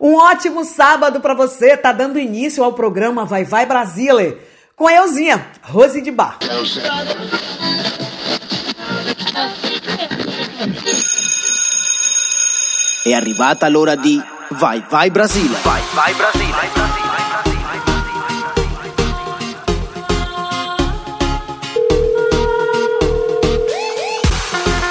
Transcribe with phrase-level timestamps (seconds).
[0.00, 1.76] Um ótimo sábado para você.
[1.76, 4.38] Tá dando início ao programa Vai Vai Brasília
[4.74, 6.38] com a Euzinha, Rose de Bar.
[13.04, 15.54] È arrivata l'ora di Vai Vai Brasile.
[15.62, 16.85] Vai Vai Brasile.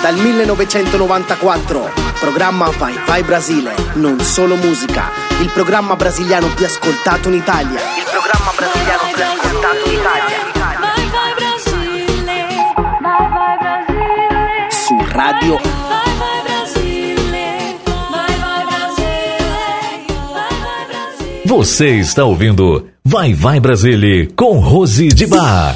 [0.06, 5.10] Dal 1994, programma Vai Vai Brasile, non solo musica,
[5.42, 7.80] il programma brasiliano più ascoltato in Italia.
[7.80, 10.38] Il programma brasiliano più ascoltato in Italia.
[10.80, 12.46] Vai vai Brasile,
[13.02, 14.68] vai vai Brasile.
[14.70, 17.76] Su Radio Vai vai Brasile,
[18.12, 21.42] vai vai Brasile, vai vai Brasile.
[21.46, 25.76] Você está ouvindo Vai Vai Brasília com Rose de Bar.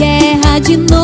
[0.00, 1.01] Errar de novo.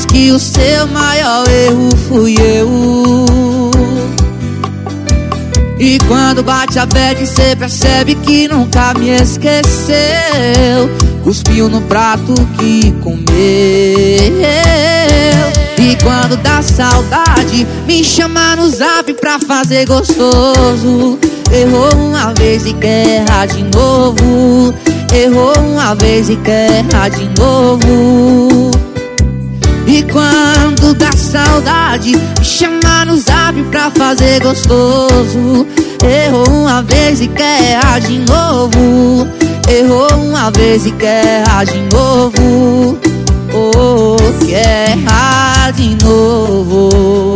[0.00, 3.70] Amigas que o seu maior erro fui eu.
[5.78, 9.64] E quando bate a bad, cê percebe que nunca me esqueceu.
[11.22, 13.26] Cuspiu no prato que comeu.
[15.78, 21.18] E quando dá saudade, me chama no zap pra fazer gostoso.
[21.50, 24.74] Errou uma vez e quer errar de novo.
[25.12, 28.79] Errou uma vez e quer errar de novo.
[29.92, 35.66] E quando dá saudade, me chama no zap pra fazer gostoso.
[36.04, 39.26] Errou uma vez e quer errar de novo.
[39.68, 43.00] Errou uma vez e quer errar de novo.
[43.52, 47.29] Oh, quer errar de novo.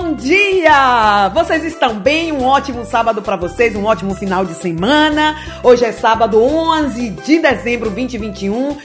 [0.00, 1.28] Bom dia!
[1.34, 2.30] Vocês estão bem?
[2.30, 5.34] Um ótimo sábado para vocês, um ótimo final de semana.
[5.60, 8.76] Hoje é sábado 11 de dezembro 2021.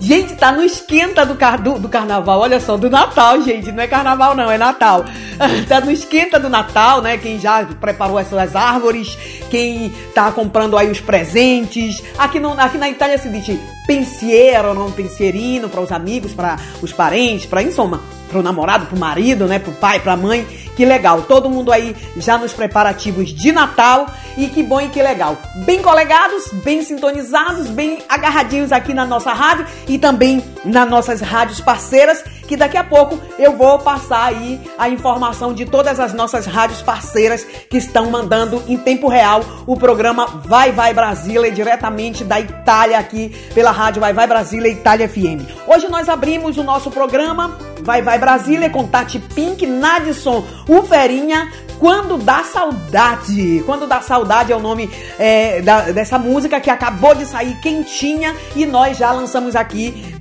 [0.00, 3.72] Gente, tá no esquenta do, car do, do carnaval, olha só, do Natal, gente.
[3.72, 5.04] Não é carnaval, não, é Natal.
[5.68, 7.16] tá no esquenta do Natal, né?
[7.16, 9.16] Quem já preparou essas árvores,
[9.50, 12.02] quem tá comprando aí os presentes.
[12.18, 16.92] Aqui, no, aqui na Itália se diz pensiero, não pensierino, para os amigos, para os
[16.92, 18.00] parentes, para, em soma,
[18.30, 20.46] pro namorado, pro marido, né, pro pai, pra mãe.
[20.74, 21.22] Que legal.
[21.22, 24.06] Todo mundo aí já nos preparativos de Natal
[24.36, 25.38] e que bom e que legal.
[25.64, 31.60] Bem colegados, bem sintonizados, bem agarradinhos aqui na nossa rádio e também nas nossas rádios
[31.60, 36.46] parceiras, que daqui a pouco eu vou passar aí a informação de todas as nossas
[36.46, 42.38] rádios parceiras que estão mandando em tempo real o programa Vai Vai Brasília diretamente da
[42.40, 45.42] Itália aqui pela rádio Vai Vai Brasília Itália FM.
[45.66, 52.16] Hoje nós abrimos o nosso programa Vai Vai Brasília com Tati Pink, Nadson, Uferinha, Quando
[52.18, 53.62] Dá Saudade.
[53.66, 54.88] Quando Dá Saudade é o nome
[55.18, 59.73] é, da- dessa música que acabou de sair quentinha e nós já lançamos aqui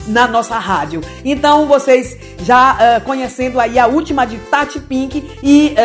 [0.08, 1.02] na nossa rádio.
[1.24, 5.76] Então vocês já ah, conhecendo aí a última de Tati Pink e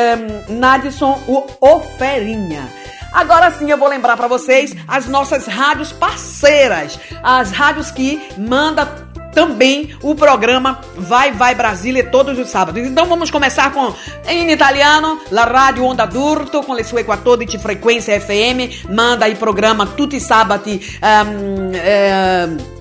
[0.48, 2.68] um, Nadson, o Oferinha.
[3.12, 9.08] Agora sim eu vou lembrar para vocês as nossas rádios parceiras, as rádios que manda
[9.32, 12.86] também o programa Vai Vai Brasília todos os sábados.
[12.86, 13.94] Então vamos começar com
[14.26, 19.86] em italiano, la radio Onda d'Urto con le sue 14 frequenze FM, manda i programa
[19.86, 22.77] tutti sabati um, um,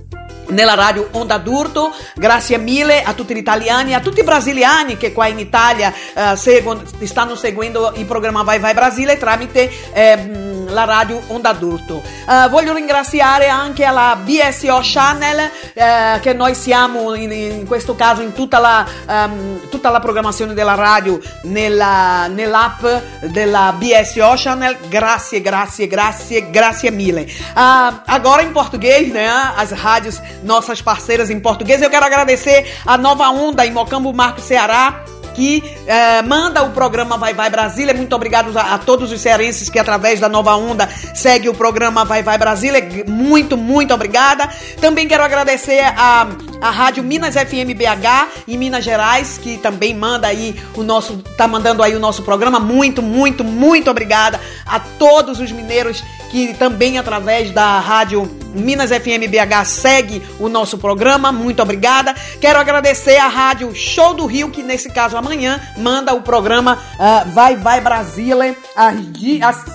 [0.49, 1.93] nella radio Onda d'Urto.
[2.15, 6.35] Grazie mille a tutti gli italiani, a tutti i brasiliani che qua in Italia uh,
[6.35, 12.01] seguono, stanno seguendo il programma Vai Vai Brasile tramite eh, la radio Onda d'Urto.
[12.25, 18.21] Uh, voglio ringraziare anche alla BSO Channel uh, che noi siamo in, in, questo caso
[18.21, 22.85] in tutta la, um, tutta la programmazione della radio nella, nell'app
[23.21, 24.77] della BSO Channel.
[24.89, 27.21] Grazie, grazie, grazie, grazie mille.
[27.55, 29.27] Uh, agora em português, né?
[29.27, 31.81] As rádios nossas parceiras em português.
[31.81, 35.05] Eu quero agradecer a Nova Onda em Mocambo Marco Ceará
[35.37, 37.93] que é, manda o programa Vai Vai Brasília.
[37.93, 42.03] Muito obrigado a, a, todos os cearenses que, através da Nova Onda, segue o programa
[42.03, 43.05] Vai Vai Brasília.
[43.07, 44.49] Muito, muito obrigada.
[44.81, 46.27] Também quero agradecer a,
[46.59, 51.47] a Rádio Minas FM BH em Minas Gerais, que também manda aí o nosso, tá
[51.47, 52.59] mandando aí o nosso programa.
[52.59, 59.29] Muito, muito, muito obrigada a todos os mineiros que também através da Rádio Minas FM
[59.29, 61.31] BH segue o nosso programa.
[61.31, 62.13] Muito obrigada.
[62.39, 67.31] Quero agradecer a Rádio Show do Rio, que nesse caso amanhã manda o programa uh,
[67.31, 69.65] Vai Vai Brasília às,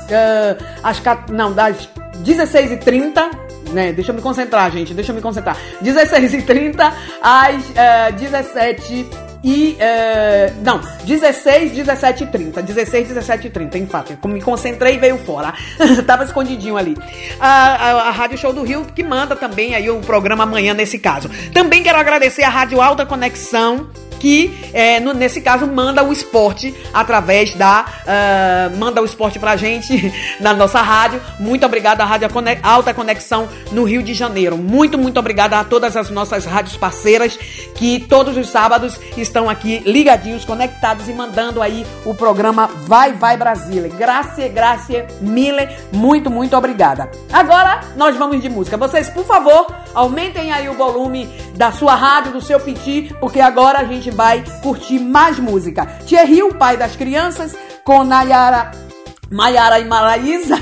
[0.83, 1.89] às, uh, não, das
[2.25, 3.93] 16h30 né?
[3.93, 4.95] Deixa eu me concentrar, gente.
[4.95, 5.57] Deixa eu me concentrar.
[5.83, 6.93] 16h30
[7.23, 9.07] às uh, 17
[9.43, 9.77] e.
[9.79, 12.63] Uh, não, 16, 17 e 30.
[12.63, 14.29] 16, 17 e 30, em fato.
[14.29, 15.55] Me concentrei e veio fora.
[16.07, 16.97] Tava escondidinho ali.
[17.41, 20.99] A, a, a, Rádio Show do Rio, que manda também aí o programa amanhã nesse
[20.99, 21.31] caso.
[21.53, 23.89] Também quero agradecer a Rádio Alta Conexão
[24.23, 29.57] que é, no, nesse caso manda o esporte através da uh, manda o esporte pra
[29.57, 31.21] gente na nossa rádio.
[31.41, 32.29] Muito obrigada à Rádio
[32.63, 34.57] Alta Conexão no Rio de Janeiro.
[34.57, 37.37] Muito, muito obrigada a todas as nossas rádios parceiras
[37.75, 43.37] que todos os sábados estão aqui ligadinhos, conectados e mandando aí o programa Vai Vai
[43.37, 43.89] Brasília.
[43.89, 47.11] Graças, graças, mille, muito, muito obrigada.
[47.33, 48.77] Agora nós vamos de música.
[48.77, 53.81] Vocês, por favor, aumentem aí o volume da sua rádio, do seu piti, porque agora
[53.81, 55.87] a gente vai curtir mais música.
[56.07, 58.71] Thierry, o pai das crianças, com Nayara
[59.31, 60.57] Maiara e Maraísa,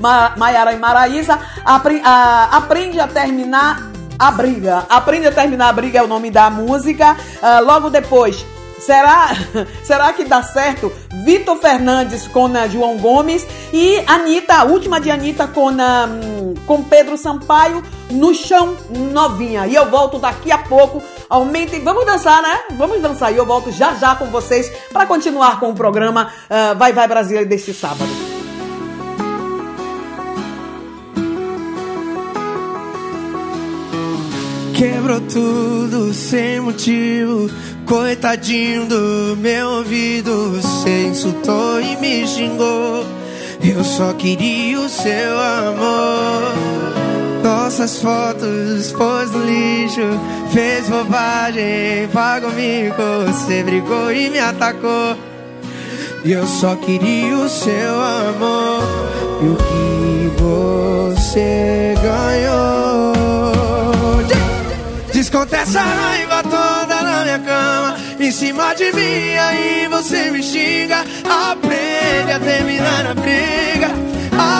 [0.36, 4.86] Maiara e Maraísa, aprende a terminar a briga.
[4.88, 7.16] Aprende a terminar a briga é o nome da música.
[7.42, 8.44] Uh, logo depois,
[8.78, 9.30] Será,
[9.82, 10.92] será que dá certo?
[11.24, 16.82] Vitor Fernandes com uh, João Gomes e Anitta, a última de Anitta com, uh, com
[16.82, 18.76] Pedro Sampaio no chão
[19.12, 19.66] novinha.
[19.66, 21.02] E eu volto daqui a pouco.
[21.28, 22.60] Aumentem, vamos dançar, né?
[22.76, 26.78] Vamos dançar e eu volto já já com vocês para continuar com o programa uh,
[26.78, 28.10] Vai Vai Brasília deste sábado.
[34.74, 37.48] Quebrou tudo sem motivo.
[37.86, 40.50] Coitadinho do meu ouvido.
[40.52, 43.04] Você insultou e me xingou.
[43.62, 47.13] Eu só queria o seu amor.
[47.44, 50.00] Nossas fotos pôs no lixo.
[50.50, 53.02] Fez bobagem, pagou mico.
[53.26, 55.14] Você brigou e me atacou.
[56.24, 58.80] E eu só queria o seu amor.
[59.42, 63.12] E o que você ganhou?
[65.12, 71.04] Desconta essa raiva toda na minha cama Em cima de mim, aí você me xinga
[71.24, 73.90] Aprende a terminar a briga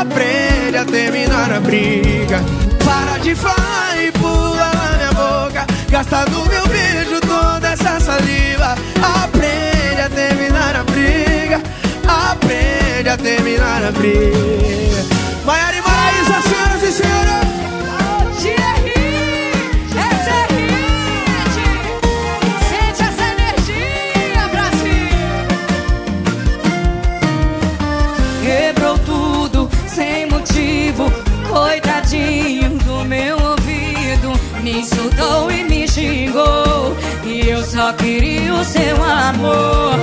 [0.00, 5.66] Aprende a terminar a briga Para de falar e pula na minha boca.
[5.88, 8.76] Gasta no meu beijo toda essa saliva.
[9.22, 11.60] Aprende a terminar a briga.
[12.06, 15.04] Aprende a terminar a briga.
[15.44, 17.43] Maiara e Maraísa, senhoras e senhores
[37.64, 39.98] só queria o seu amor.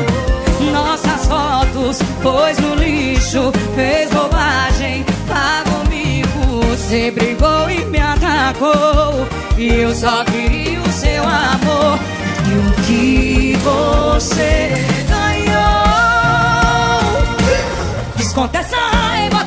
[0.71, 9.27] Nossas fotos pôs no lixo Fez bobagem, pagou mico Você brigou e me atacou.
[9.57, 11.99] E eu só queria o seu amor.
[12.47, 14.71] E o que você
[15.07, 15.61] ganhou?
[18.17, 19.45] Desconta essa raiva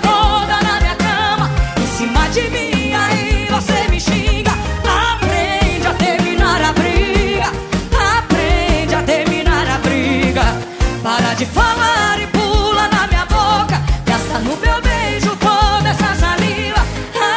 [11.34, 13.80] Para de falar e pula na minha boca.
[14.06, 16.80] Gasta no meu beijo toda essa saliva.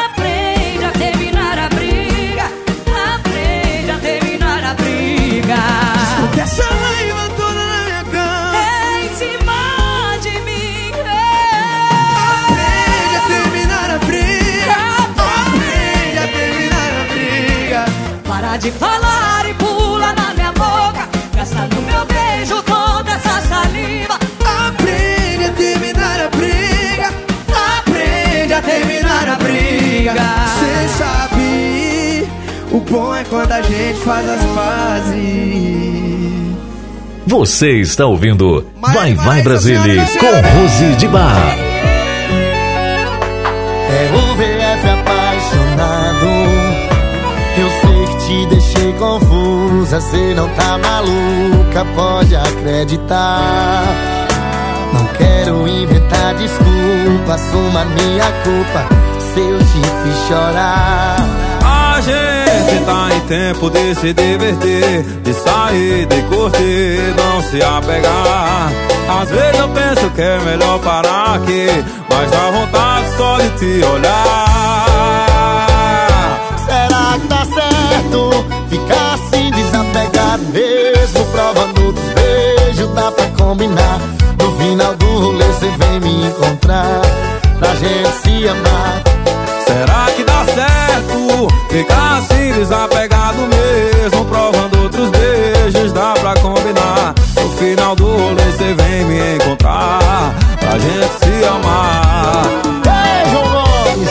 [0.04, 2.44] Aprende a terminar a briga.
[3.16, 5.56] Aprende a terminar a briga.
[5.98, 10.92] Desculpe essa raiva toda na minha cama É em cima de mim.
[12.44, 14.76] Aprende a terminar a briga.
[15.42, 17.84] Aprende a terminar a briga.
[18.28, 19.07] Para de falar
[30.08, 30.24] briga
[30.58, 32.28] Cê sabe
[32.72, 35.18] O bom é quando a gente faz as pazes
[37.26, 41.56] Você está ouvindo Vai Vai Brasília com Rose de Bar.
[43.90, 46.26] É o VF apaixonado.
[47.58, 50.00] Eu sei que te deixei confusa.
[50.00, 53.84] Cê não tá maluca, pode acreditar.
[54.92, 59.07] Não quero inventar desculpa, assuma minha culpa.
[59.34, 61.16] Se eu te fiz chorar.
[61.64, 68.72] A gente tá em tempo de se divertir, de sair, de curtir, não se apegar.
[69.20, 71.66] Às vezes eu penso que é melhor parar aqui,
[72.10, 75.28] mas dá vontade só de te olhar.
[76.66, 81.24] Será que dá certo ficar assim desapegado mesmo?
[81.32, 83.98] Provando dos beijos, dá pra combinar.
[84.38, 87.02] No final do rolê cê vem me encontrar,
[87.58, 89.02] pra gente se amar.
[89.66, 94.24] Será que dá certo ficar assim desapegado mesmo?
[94.24, 97.14] Provando outros beijos, dá pra combinar.
[97.36, 102.42] No final do rolê cê vem me encontrar, pra gente se amar.
[102.84, 104.10] Beijo, Gomes!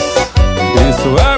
[0.90, 1.37] Isso é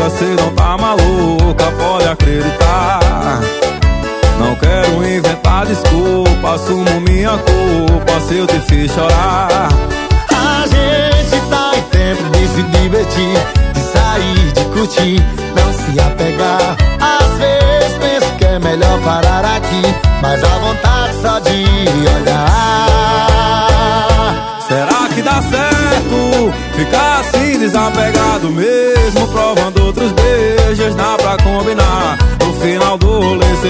[0.00, 3.40] confusa, cê não tá maluca, pode acreditar.
[4.38, 9.68] Não quero inventar desculpa, assumo minha culpa se eu te fiz chorar.
[10.30, 13.38] A gente tá em tempo de se divertir,
[13.74, 15.22] de sair, de curtir,
[15.54, 16.76] não se apegar.
[17.00, 19.82] Às vezes penso que é melhor parar aqui,
[20.22, 21.64] mas dá vontade só de
[22.16, 22.86] olhar.
[24.66, 28.19] Será que dá certo ficar assim desapegado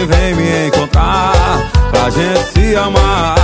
[0.00, 3.36] rolê cê vem me encontrar, pra gente se amar.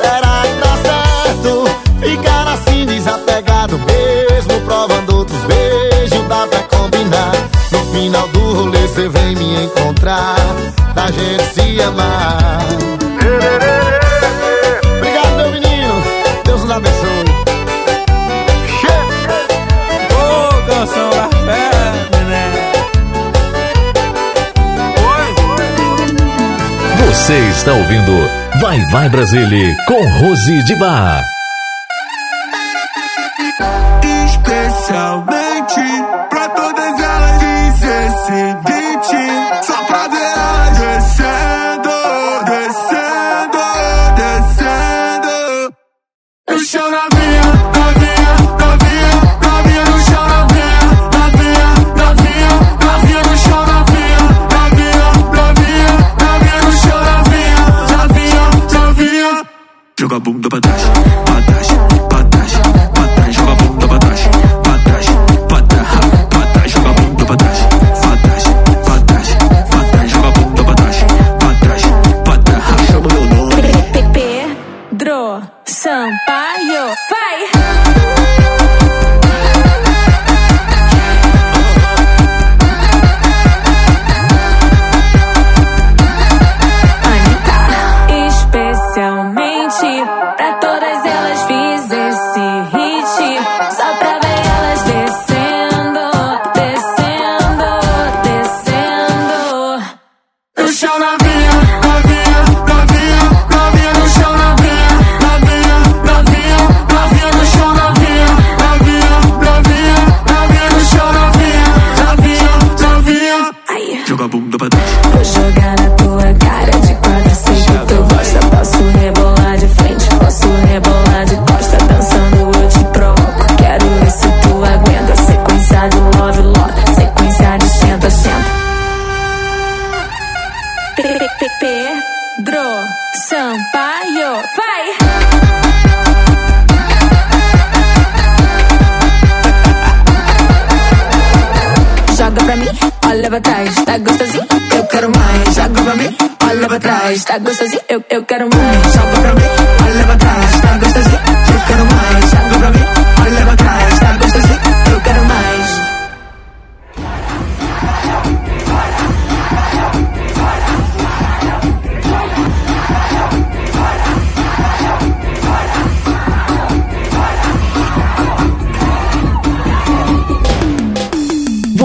[0.00, 1.64] Será que dá certo
[2.00, 4.60] ficar assim desapegado mesmo?
[4.64, 7.32] Provando outros beijos, dá pra combinar.
[7.72, 10.36] No final do rolê cê vem me encontrar,
[10.94, 12.65] pra gente se amar.
[27.66, 28.12] Está ouvindo
[28.60, 31.35] Vai Vai Brasília com Rose de Bar.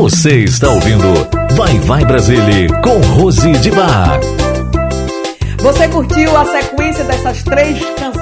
[0.02, 1.14] Você está ouvindo
[1.56, 4.20] Vai Vai Brasília com Rose de Bar.
[5.60, 7.78] Você curtiu a sequência dessas três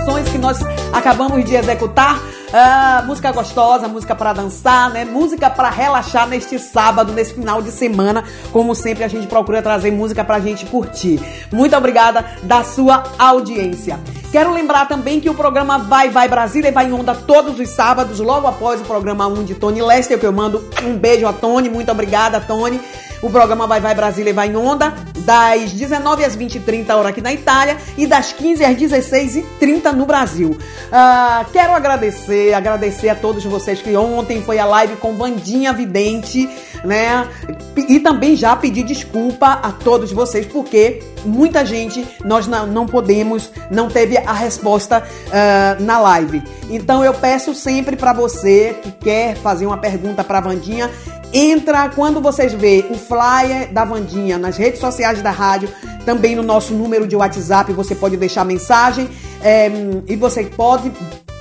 [0.10, 0.60] canções que nós
[0.92, 2.20] acabamos de executar?
[2.52, 5.06] Ah, música gostosa, música para dançar, né?
[5.06, 8.24] Música para relaxar neste sábado, nesse final de semana.
[8.52, 11.20] Como sempre, a gente procura trazer música pra gente curtir.
[11.52, 14.00] Muito obrigada da sua audiência.
[14.32, 18.20] Quero lembrar também que o programa Vai Vai Brasília vai em onda todos os sábados,
[18.20, 21.70] logo após o programa 1 de Tony Lester, que eu mando um beijo a Tony.
[21.70, 22.82] Muito obrigada, Tony.
[23.22, 24.94] O programa Vai Vai Brasília vai em onda
[25.26, 30.58] das 19 às 20h30 hora aqui na Itália e das 15 às 16h30 no Brasil.
[30.92, 36.50] Ah, quero agradecer, agradecer a todos vocês que ontem foi a live com Vandinha Vidente,
[36.84, 37.28] né?
[37.76, 43.52] E também já pedir desculpa a todos vocês porque muita gente nós não, não podemos,
[43.70, 46.42] não teve a resposta ah, na live.
[46.70, 50.90] Então eu peço sempre para você que quer fazer uma pergunta para Vandinha
[51.32, 55.70] Entra quando vocês vê o flyer da Vandinha nas redes sociais da rádio,
[56.04, 59.08] também no nosso número de WhatsApp, você pode deixar mensagem
[59.44, 59.70] é,
[60.08, 60.92] e você pode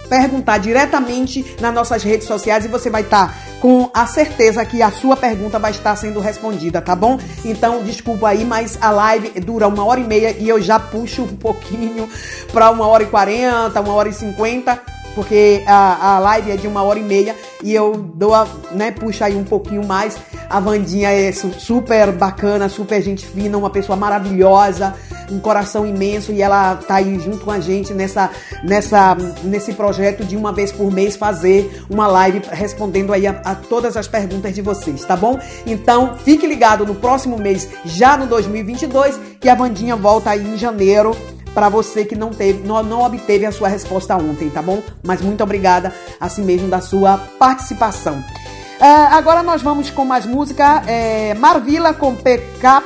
[0.08, 4.82] perguntar diretamente nas nossas redes sociais e você vai estar tá com a certeza que
[4.82, 7.18] a sua pergunta vai estar sendo respondida, tá bom?
[7.44, 11.22] Então, desculpa aí, mas a live dura uma hora e meia e eu já puxo
[11.22, 12.08] um pouquinho
[12.52, 14.80] para uma hora e quarenta, uma hora e cinquenta
[15.14, 18.90] porque a, a live é de uma hora e meia e eu dou a, né,
[18.90, 20.16] puxa aí um pouquinho mais.
[20.48, 24.94] A Vandinha é super bacana, super gente fina, uma pessoa maravilhosa,
[25.30, 28.30] um coração imenso e ela tá aí junto com a gente nessa,
[28.62, 33.54] nessa, nesse projeto de uma vez por mês fazer uma live respondendo aí a, a
[33.54, 35.38] todas as perguntas de vocês, tá bom?
[35.66, 40.56] Então fique ligado no próximo mês, já no 2022, que a Vandinha volta aí em
[40.56, 41.16] janeiro
[41.58, 44.80] para você que não teve, não, não obteve a sua resposta ontem, tá bom?
[45.02, 48.14] Mas muito obrigada, assim mesmo, da sua participação.
[48.14, 50.84] Uh, agora nós vamos com mais música.
[50.86, 52.82] É, Marvila com PK,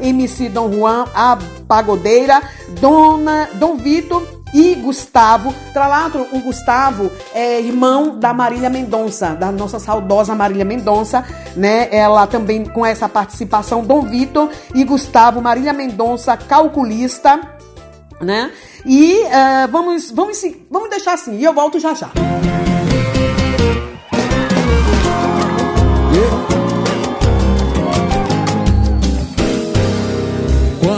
[0.00, 2.40] MC Dom Juan, a Pagodeira,
[2.80, 5.52] Dona, Dom Vitor e Gustavo.
[5.72, 11.24] Tralatro, o Gustavo é irmão da Marília Mendonça, da nossa saudosa Marília Mendonça,
[11.56, 11.88] né?
[11.90, 17.58] Ela também com essa participação, Dom Vitor e Gustavo, Marília Mendonça, calculista
[18.22, 18.50] né?
[18.86, 22.10] E uh, vamos, vamos, vamos deixar assim, e eu volto já já.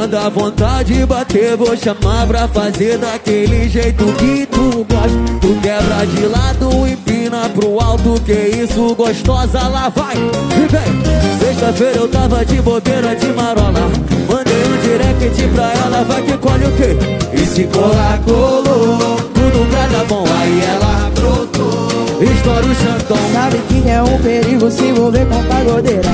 [0.05, 5.19] Quando a vontade bater, vou chamar pra fazer daquele jeito que tu gosta.
[5.41, 11.39] Tu quebra de lado, empina pro alto, que isso gostosa, lá vai e vem.
[11.39, 13.91] Sexta-feira eu tava de bobeira de marola.
[14.29, 16.97] Mandei direct pra ela, vai que colhe o quê?
[17.33, 19.17] E se colar, colou.
[19.35, 22.23] Tudo pra dar bom, aí ela brotou.
[22.23, 23.17] Estoura o chantão.
[23.33, 26.09] Sabe que é um perigo se envolver com pagodeira.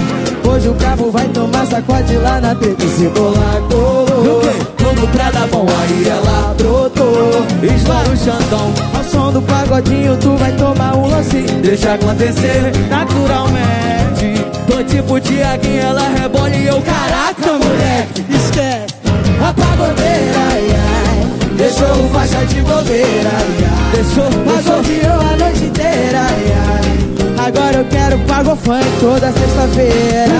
[0.48, 2.84] Hoje o cabo vai tomar sacode lá na treta.
[2.84, 4.40] E se colar, colou.
[4.76, 7.46] Tudo pra dar bom, aí ela brotou.
[7.62, 8.72] Estoura o chantão.
[8.96, 11.42] Ao som do pagodinho, tu vai tomar um lance.
[11.62, 14.39] Deixa acontecer naturalmente.
[14.70, 18.24] Tô tipo Tiaguinho, ela rebola e eu, caraca, moleque.
[18.30, 18.94] Esquece
[19.42, 21.56] a pagodeira, ai, ai.
[21.56, 23.90] Deixou o faixa de bobeira, ai, ai.
[23.96, 27.46] Deixou, Pagodeou a noite inteira, ai, ai.
[27.48, 30.34] Agora eu quero pago funk toda sexta-feira.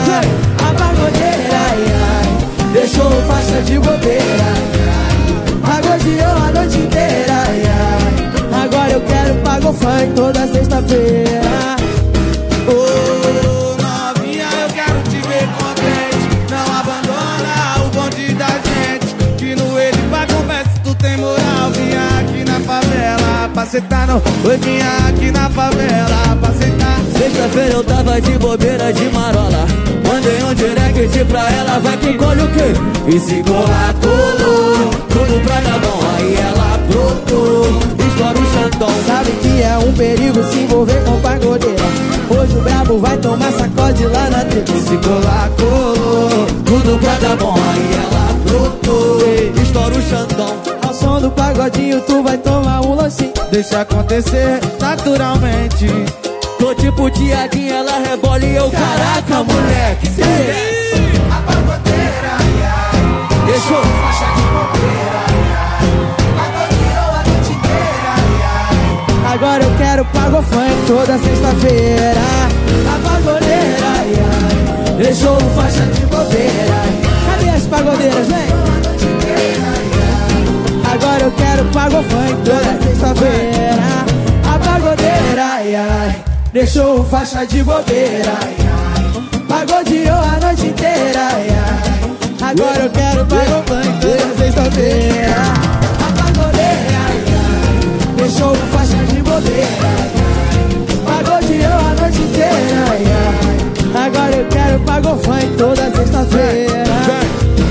[0.59, 2.73] A pagodeira, ai, ai.
[2.73, 4.65] Deixou o faixa de bobeira, ai,
[4.95, 5.83] ai.
[5.83, 8.65] Pagodeou a noite inteira, ai, ai.
[8.65, 11.77] Agora eu quero pago funk toda sexta-feira.
[12.69, 13.20] Ô,
[23.71, 24.21] sentar no.
[24.59, 27.01] Vinha aqui na favela pra sentar.
[27.17, 29.65] Sexta-feira eu tava de bobeira de marola.
[30.07, 33.15] Mandei um direct pra ela, vai que colhe o quê?
[33.15, 34.91] E se colar, colou.
[35.09, 37.67] Tudo pra dar bom, aí ela brotou.
[38.09, 38.91] Estoura o chantão.
[39.07, 41.85] Sabe que é um perigo se envolver com pagodeira.
[42.29, 44.73] Hoje o brabo vai tomar sacode lá na treta.
[44.73, 46.47] Se colar, colou.
[46.65, 49.63] Tudo pra dar bom, aí ela brotou.
[49.63, 50.80] Estoura o chantão.
[51.11, 53.33] Som do pagodinho, tu vai tomar um lancinho.
[53.51, 55.89] Deixa acontecer naturalmente.
[56.57, 60.07] Tô tipo Tiaguinho, ela rebola e eu, caraca, moleque.
[60.07, 61.03] Cê esquece.
[61.33, 63.47] A pagodeira, ai, ai.
[63.47, 63.83] Deixou.
[63.83, 65.89] Faixa de bobeira, ai, ai.
[67.27, 68.31] Noite inteira, ai,
[69.27, 69.35] ai.
[69.35, 72.23] Agora eu quero pago funk toda sexta-feira.
[72.87, 74.95] A pagodeira, ai, ai.
[74.97, 76.79] Deixou faixa de bobeira.
[77.27, 78.51] Cadê as pagodeiras, vem?
[81.31, 84.05] Eu quero pago funk toda sexta-feira.
[84.53, 86.25] A pagodeira, ai, ai.
[86.53, 89.41] Deixou faixa de bobeira, ai, ai.
[89.47, 92.51] Pagodeou a noite inteira, ai, ai.
[92.51, 95.37] Agora eu quero pago funk toda sexta-feira.
[96.01, 98.17] A pagodeira, ai, ai.
[98.17, 99.91] Deixou faixa de bobeira.
[101.05, 103.05] Pagodeou a noite inteira, ai,
[103.95, 104.07] ai.
[104.07, 107.30] Agora eu quero pago funk toda sexta-feira.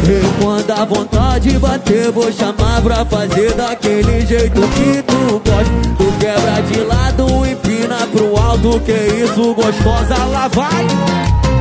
[0.09, 5.71] E quando a vontade bater, vou chamar pra fazer daquele jeito que tu gosta.
[5.99, 10.87] Tu quebra de lado, empina pro alto, que isso, gostosa, lá vai.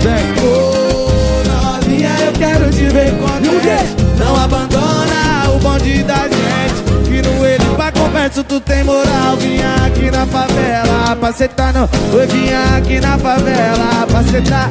[0.00, 4.08] Vem, Ô, novinha, eu quero te ver contente.
[4.18, 7.04] Não abandona o bonde da gente.
[7.04, 9.37] Que no ele pra conversa tu tem moral.
[9.37, 11.82] Vinha aqui na favela pra sentar no.
[12.16, 14.70] Oi, vinha aqui na favela pra sentar.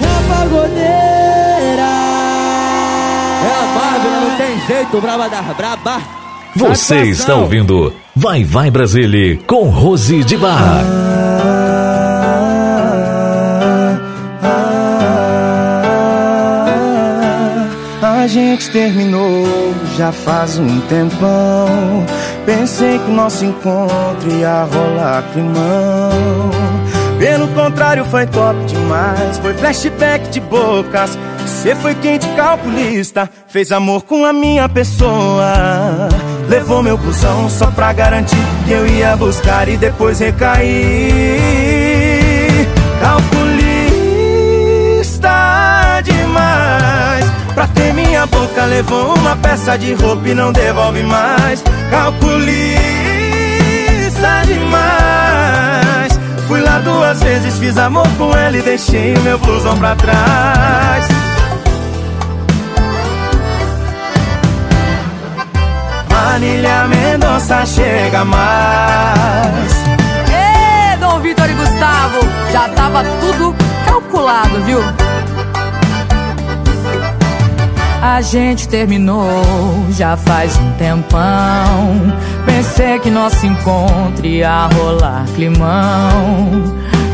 [0.00, 1.27] É
[4.10, 6.00] não tem jeito, braba da braba.
[6.56, 10.82] Você está ouvindo Vai Vai Brasília com Rose de Bar.
[18.02, 22.06] A gente terminou já faz um tempão.
[22.46, 26.50] Pensei que o nosso encontro ia rolar climão.
[27.18, 29.38] Pelo contrário, foi top demais.
[29.38, 31.18] Foi flashback de bocas.
[31.58, 33.28] Você foi quente calculista.
[33.48, 36.08] Fez amor com a minha pessoa.
[36.48, 40.70] Levou meu busão só pra garantir que eu ia buscar e depois recair.
[43.00, 43.90] Calculista
[46.04, 47.24] demais.
[47.56, 51.60] Pra ter minha boca, levou uma peça de roupa e não devolve mais.
[51.90, 52.78] Calculista
[54.46, 56.20] demais.
[56.46, 61.17] Fui lá duas vezes, fiz amor com ela e deixei meu blusão pra trás.
[66.30, 69.72] Marília Mendonça chega mais.
[70.30, 72.20] Ê, Dom Vitor e Gustavo,
[72.52, 74.78] já tava tudo calculado, viu?
[78.02, 79.42] A gente terminou
[79.90, 82.12] já faz um tempão.
[82.44, 86.62] Pensei que nosso encontro ia rolar climão.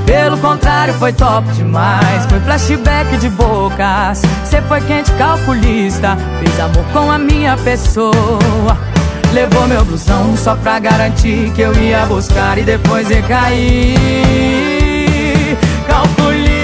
[0.05, 2.27] Pelo contrário, foi top demais.
[2.27, 4.22] Foi flashback de bocas.
[4.44, 6.16] Cê foi quente calculista.
[6.40, 8.77] Fez amor com a minha pessoa.
[9.35, 13.99] Levou meu blusão só pra garantir que eu ia buscar e depois ia cair.
[15.88, 16.55] Calculista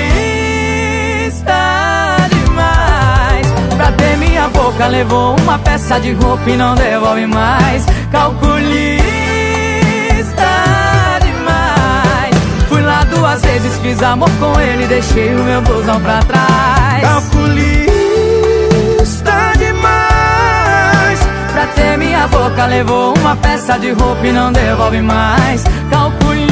[2.30, 3.46] demais.
[3.76, 7.84] Pra ter minha boca, levou uma peça de roupa e não devolve mais.
[8.12, 9.00] Calculista
[11.20, 12.36] demais.
[12.68, 17.02] Fui lá duas vezes, fiz amor com ele, deixei o meu blusão pra trás.
[17.02, 17.89] Calculista
[22.20, 26.44] minha boca levou uma peça de roupa e não devolve mais Calculista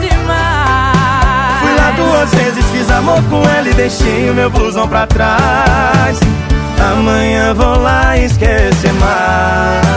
[0.00, 5.06] demais Fui lá duas vezes, fiz amor com ela e deixei o meu blusão pra
[5.06, 6.20] trás.
[6.92, 9.92] Amanhã vou lá esquecer mais.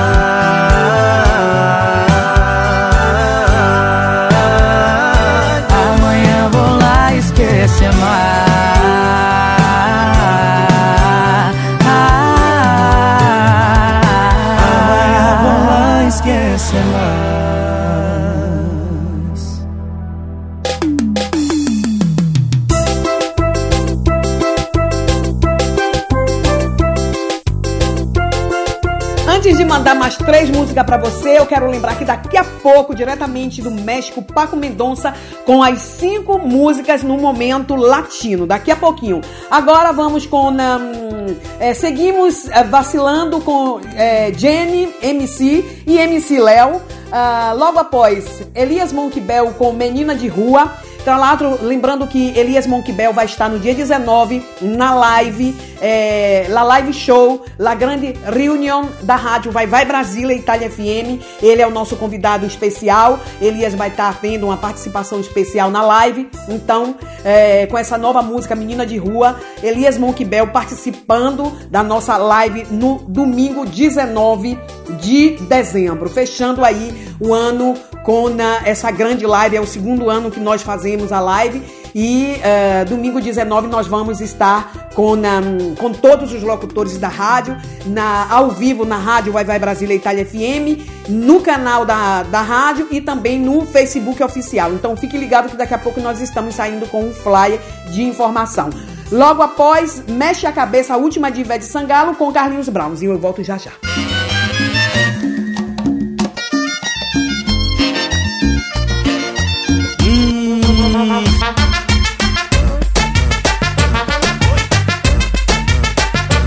[29.78, 33.70] Mandar mais três músicas pra você, eu quero lembrar que daqui a pouco, diretamente do
[33.70, 35.14] México, Paco Mendonça
[35.46, 38.48] com as cinco músicas no momento latino.
[38.48, 39.20] Daqui a pouquinho.
[39.52, 40.50] Agora vamos com.
[40.50, 46.82] hum, é, seguimos é, vacilando com é, Jenny, MC e MC Léo.
[47.12, 50.72] Ah, logo após, Elias Monquibel com Menina de Rua.
[51.06, 56.48] Então, lá, outro- lembrando que Elias Monquibel vai estar no dia 19 na live, é,
[56.50, 61.22] Live Show, La Grande Reunião da rádio Vai Vai Brasília, Itália FM.
[61.44, 63.20] Ele é o nosso convidado especial.
[63.40, 66.28] Elias vai estar tendo uma participação especial na live.
[66.50, 72.66] Então, é, com essa nova música Menina de Rua, Elias Monquibel participando da nossa live
[72.72, 74.58] no domingo 19
[74.94, 76.10] de dezembro.
[76.10, 79.56] Fechando aí o ano com na- essa grande live.
[79.56, 81.62] É o segundo ano que nós fazemos a live.
[81.98, 85.42] E eh, domingo 19 nós vamos estar com, na-
[85.80, 90.26] com todos os locutores da rádio, na, ao vivo na rádio Vai Vai Brasília Itália
[90.26, 94.74] FM, no canal da, da rádio e também no Facebook oficial.
[94.74, 98.70] Então fique ligado que daqui a pouco nós estamos saindo com um flyer de informação.
[99.10, 102.94] Logo após, mexe a cabeça a última de Ivete Sangalo com Carlinhos Brown.
[103.00, 103.72] E eu volto já já.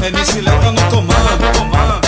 [0.02, 2.00] MC Leva no comando, comando.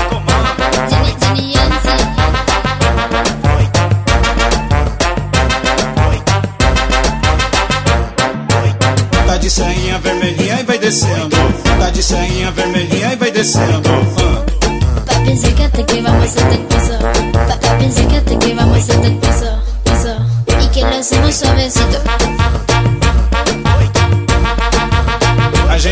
[9.27, 11.37] Tá de sainha vermelhinha e vai descendo.
[11.79, 13.91] Tá de sainha vermelhinha e vai descendo.
[15.07, 16.99] Tá pra pensar que até que vamos até piso.
[17.33, 19.63] Pra tá pensar que até que vamos até piso.
[19.85, 20.65] Piso.
[20.65, 22.40] E que lo hacemos suavecito.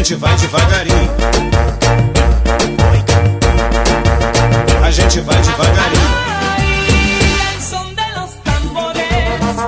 [0.09, 1.11] Gente vai devagarinho.
[4.83, 6.09] A gente vai devagarinho.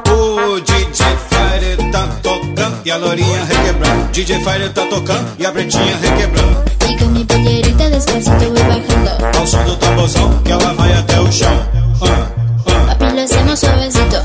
[0.09, 4.09] O DJ Fire tá tocando e a Lourinha requebrando.
[4.13, 6.65] DJ Fire tá tocando e a Pretinha requebrando.
[6.99, 9.39] Con mi pollerita despacito voy bajando.
[9.39, 11.67] Ao som do tamborzão que ela vai até o chão.
[12.01, 12.29] Ah,
[12.67, 12.95] ah.
[12.95, 14.23] Papi, lo hacemos suavecito.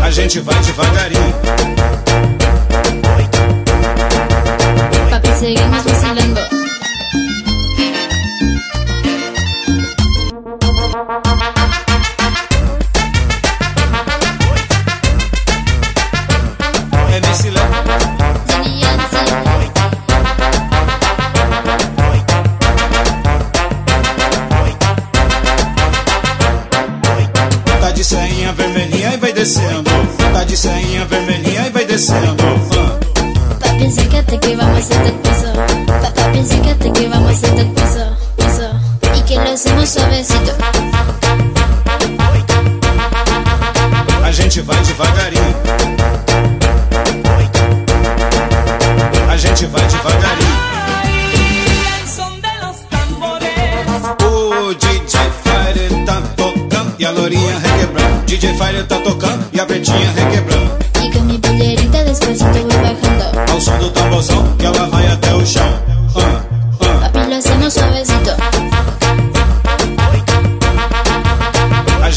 [0.00, 1.43] A gente vai devagarinho.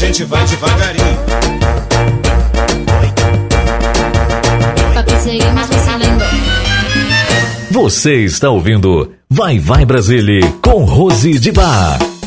[0.08, 1.18] Gente vai devagarinho.
[4.94, 5.12] Papi.
[7.70, 12.17] Você está ouvindo Vai Vai Brasília com Rose de Bar.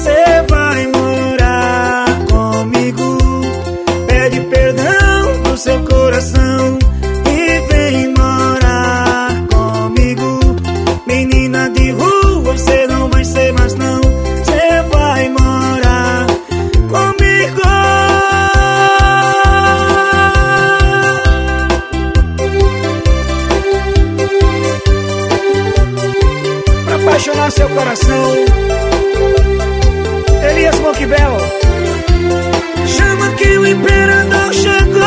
[0.00, 3.18] você vai morar comigo.
[4.06, 6.78] Pede perdão pro seu coração
[7.26, 10.56] e vem morar comigo.
[11.06, 14.00] Menina de rua, você não vai ser mais não.
[14.00, 16.26] Você vai morar
[16.88, 17.60] comigo.
[26.86, 28.39] Pra apaixonar seu coração.
[31.10, 31.38] Bebel.
[32.86, 35.00] Chama que o imperador chegou.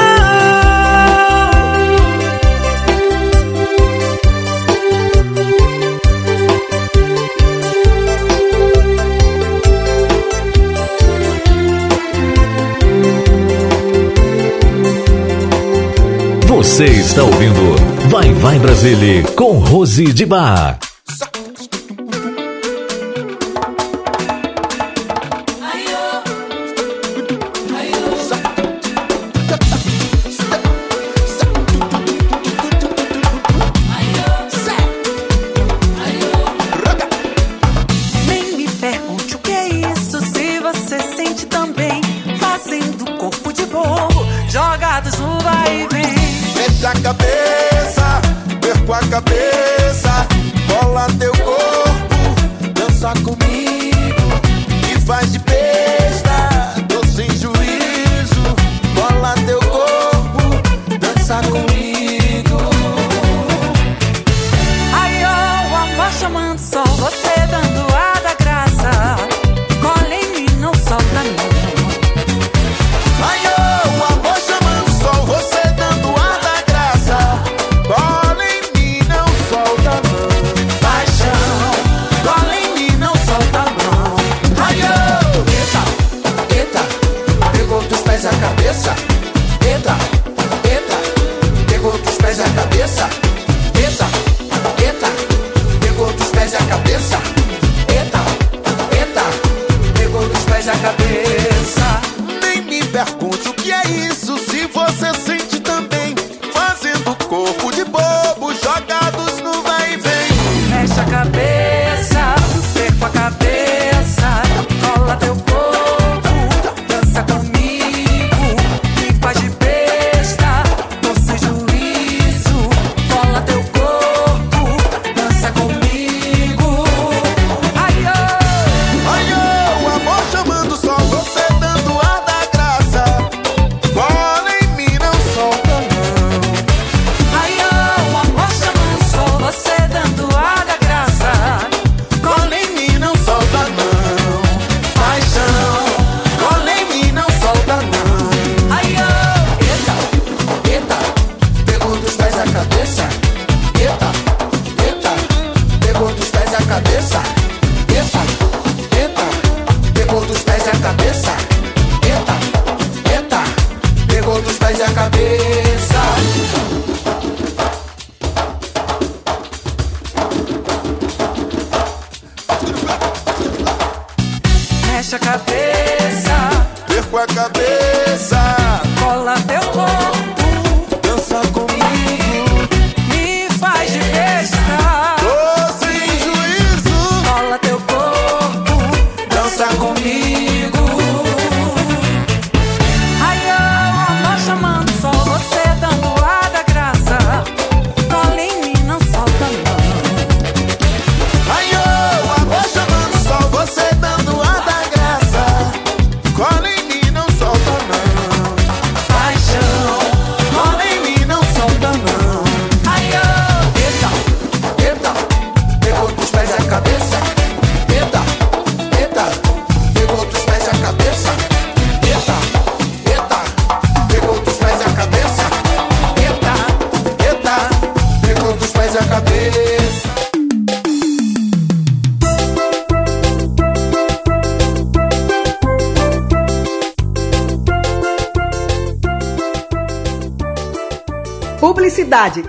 [16.47, 17.75] Você está ouvindo
[18.09, 20.82] Vai Vai Brasília com Rose de Bar.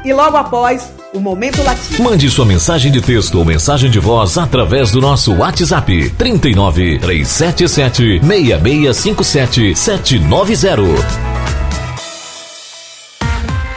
[0.05, 2.05] e logo após o Momento Latino.
[2.05, 8.21] Mande sua mensagem de texto ou mensagem de voz através do nosso WhatsApp 39 377
[8.21, 11.24] 6657 790.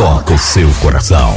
[0.00, 1.34] toca o seu coração.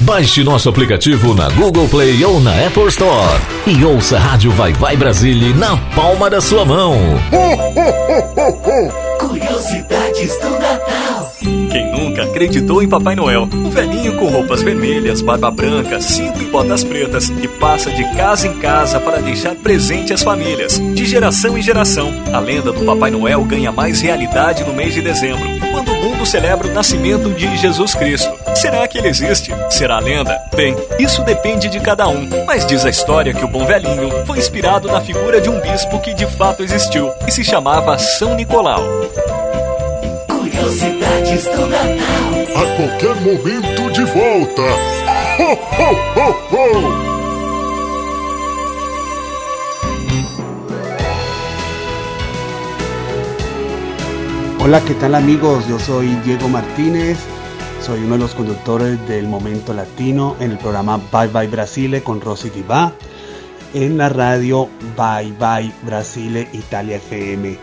[0.00, 4.72] Baixe nosso aplicativo na Google Play ou na Apple Store e ouça a Rádio Vai
[4.72, 6.96] Vai Brasília na palma da sua mão.
[9.20, 11.32] Curiosidades do Natal.
[11.70, 13.48] Quem nunca acreditou em Papai Noel?
[13.54, 18.48] Um velhinho com roupas vermelhas, barba branca, cinto e botas pretas que passa de casa
[18.48, 20.80] em casa para deixar presente às famílias.
[20.92, 25.00] De geração em geração, a lenda do Papai Noel ganha mais realidade no mês de
[25.00, 25.48] dezembro,
[26.22, 28.32] mundo celebra o nascimento de Jesus Cristo.
[28.54, 29.52] Será que ele existe?
[29.70, 30.38] Será lenda?
[30.54, 34.38] Bem, isso depende de cada um, mas diz a história que o bom velhinho foi
[34.38, 38.82] inspirado na figura de um bispo que de fato existiu e se chamava São Nicolau.
[40.28, 41.92] Curiosidades do Natal.
[42.54, 44.62] A qualquer momento de volta.
[45.38, 47.11] Ho, ho, ho, ho!
[54.64, 55.66] Hola, ¿qué tal amigos?
[55.66, 57.18] Yo soy Diego Martínez,
[57.84, 62.20] soy uno de los conductores del Momento Latino en el programa Bye Bye Brasile con
[62.20, 62.92] Rosy Diva
[63.74, 67.58] en la radio Bye Bye Brasile Italia FM.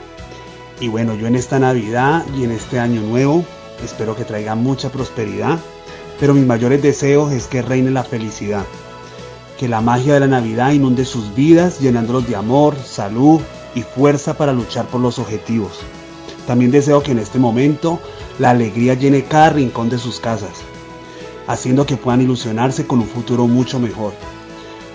[0.81, 3.45] Y bueno, yo en esta Navidad y en este año nuevo
[3.81, 5.57] espero que traiga mucha prosperidad,
[6.19, 8.65] pero mis mayores deseos es que reine la felicidad,
[9.57, 13.39] que la magia de la Navidad inunde sus vidas llenándolos de amor, salud
[13.73, 15.79] y fuerza para luchar por los objetivos.
[16.49, 17.99] También deseo que en este momento
[18.39, 20.63] la alegría llene cada rincón de sus casas,
[21.45, 24.13] haciendo que puedan ilusionarse con un futuro mucho mejor.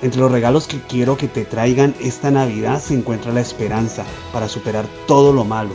[0.03, 4.03] Entre los regalos que quiero que te traigan esta Navidad se encuentra la esperanza
[4.33, 5.75] para superar todo lo malo.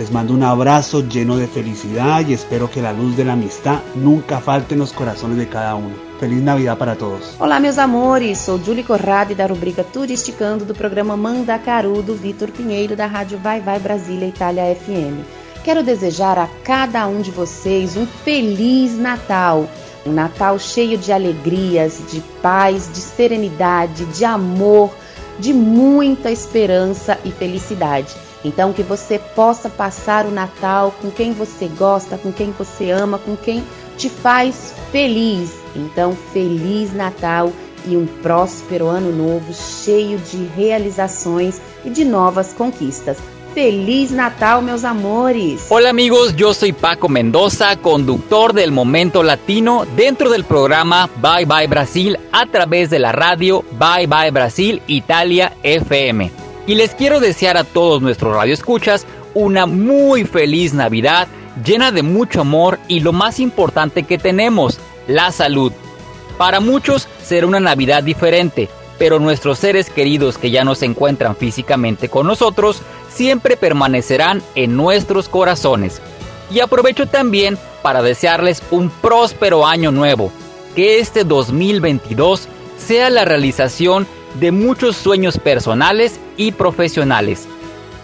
[0.00, 3.80] Les mando un abrazo lleno de felicidad y espero que la luz de la amistad
[3.94, 5.94] nunca falte en los corazones de cada uno.
[6.18, 7.36] Feliz Navidad para todos.
[7.38, 8.38] Olá, meus amores.
[8.38, 13.60] Sou Julie Corrado da rubrica Turisticando do programa Mandacaru do Vitor Pinheiro da Rádio Vai
[13.60, 15.20] Vai Brasília Itália FM.
[15.62, 19.68] Quero desejar a cada um de vocês um feliz Natal.
[20.06, 24.90] Um Natal cheio de alegrias, de paz, de serenidade, de amor,
[25.38, 28.29] de muita esperança e felicidade.
[28.44, 33.18] Então, que você possa passar o Natal com quem você gosta, com quem você ama,
[33.18, 33.62] com quem
[33.96, 35.52] te faz feliz.
[35.76, 37.52] Então, feliz Natal
[37.86, 43.18] e um próspero ano novo cheio de realizações e de novas conquistas.
[43.54, 45.66] Feliz Natal, meus amores.
[45.70, 51.66] Hola amigos, yo soy Paco Mendoza, conductor del Momento Latino dentro del programa Bye Bye
[51.66, 56.49] Brasil a través de la radio Bye Bye Brasil Italia FM.
[56.70, 59.04] Y les quiero desear a todos nuestros radioescuchas
[59.34, 61.26] una muy feliz Navidad
[61.64, 65.72] llena de mucho amor y lo más importante que tenemos, la salud.
[66.38, 68.68] Para muchos será una Navidad diferente,
[69.00, 74.76] pero nuestros seres queridos que ya no se encuentran físicamente con nosotros siempre permanecerán en
[74.76, 76.00] nuestros corazones.
[76.52, 80.30] Y aprovecho también para desearles un próspero año nuevo,
[80.76, 82.46] que este 2022
[82.78, 87.48] sea la realización de muchos sueños personales y profesionales.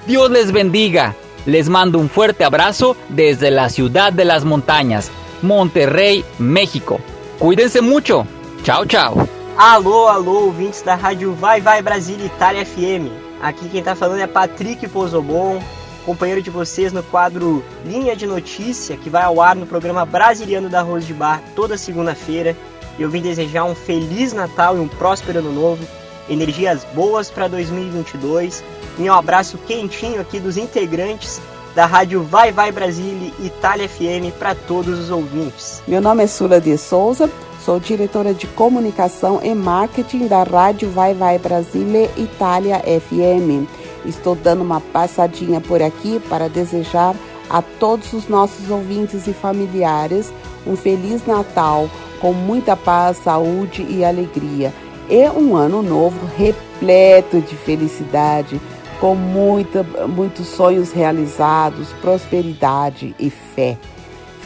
[0.07, 1.15] Dios les bendiga,
[1.47, 5.11] les mando un fuerte abrazo desde la ciudad de las montañas,
[5.43, 7.01] Monterrey, México.
[7.39, 8.27] Cuídense mucho.
[8.63, 9.29] Chao, chao.
[9.57, 13.11] Alô, alô, ouvintes da rádio Vai Vai Brasília Itália FM.
[13.41, 15.63] Aqui quem tá falando é Patrick Pozobon,
[16.05, 20.69] companheiro de vocês no quadro Linha de Notícia, que vai ao ar no programa Brasiliano
[20.69, 22.57] da Rose de Bar toda segunda-feira.
[22.99, 25.87] Eu vim desejar um feliz Natal e um próspero ano novo,
[26.29, 28.63] energias boas para 2022
[28.99, 31.41] e um abraço quentinho aqui dos integrantes
[31.75, 35.83] da rádio Vai Vai Brasília Itália FM para todos os ouvintes.
[35.87, 37.31] Meu nome é Sula de Souza,
[37.63, 43.69] sou diretora de comunicação e marketing da rádio Vai Vai Brasília Itália FM.
[44.07, 47.15] Estou dando uma passadinha por aqui para desejar
[47.51, 50.33] a todos os nossos ouvintes e familiares
[50.67, 51.89] um feliz Natal
[52.21, 54.73] com muita paz, saúde e alegria.
[55.09, 58.61] E um ano novo repleto de felicidade,
[59.01, 63.77] com muita, muitos sonhos realizados, prosperidade e fé.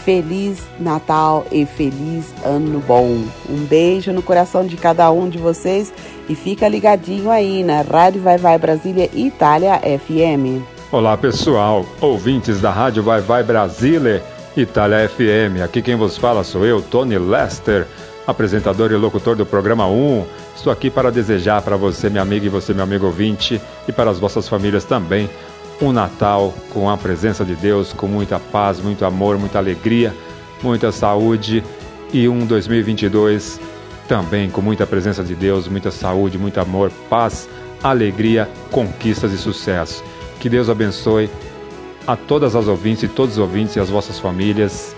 [0.04, 3.22] Feliz Natal e feliz Ano Bom.
[3.48, 5.92] Um beijo no coração de cada um de vocês
[6.28, 10.62] e fica ligadinho aí na Rádio Vai Vai Brasília Itália FM.
[10.90, 14.22] Olá pessoal, ouvintes da Rádio Vai Vai Brasília,
[14.56, 15.62] Itália FM.
[15.62, 17.86] Aqui quem vos fala sou eu, Tony Lester,
[18.26, 20.26] apresentador e locutor do programa 1.
[20.56, 24.10] Estou aqui para desejar para você, minha amiga, e você, meu amigo ouvinte, e para
[24.10, 25.28] as vossas famílias também,
[25.80, 30.14] um Natal com a presença de Deus, com muita paz, muito amor, muita alegria,
[30.62, 31.64] muita saúde
[32.12, 33.60] e um 2022
[34.10, 37.48] também com muita presença de Deus, muita saúde, muito amor, paz,
[37.80, 40.02] alegria, conquistas e sucesso.
[40.40, 41.30] Que Deus abençoe
[42.04, 44.96] a todas as ouvintes e todos os ouvintes e as vossas famílias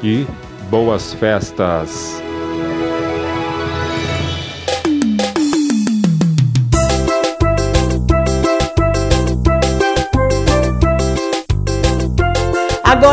[0.00, 0.24] e
[0.70, 2.21] boas festas.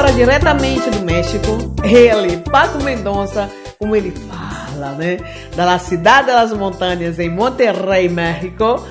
[0.10, 3.48] Agora, diretamente do México, ele, Paco Mendonça,
[3.78, 5.18] como ele fala, né?
[5.56, 8.84] Da cidade das montanhas em Monterrey, México.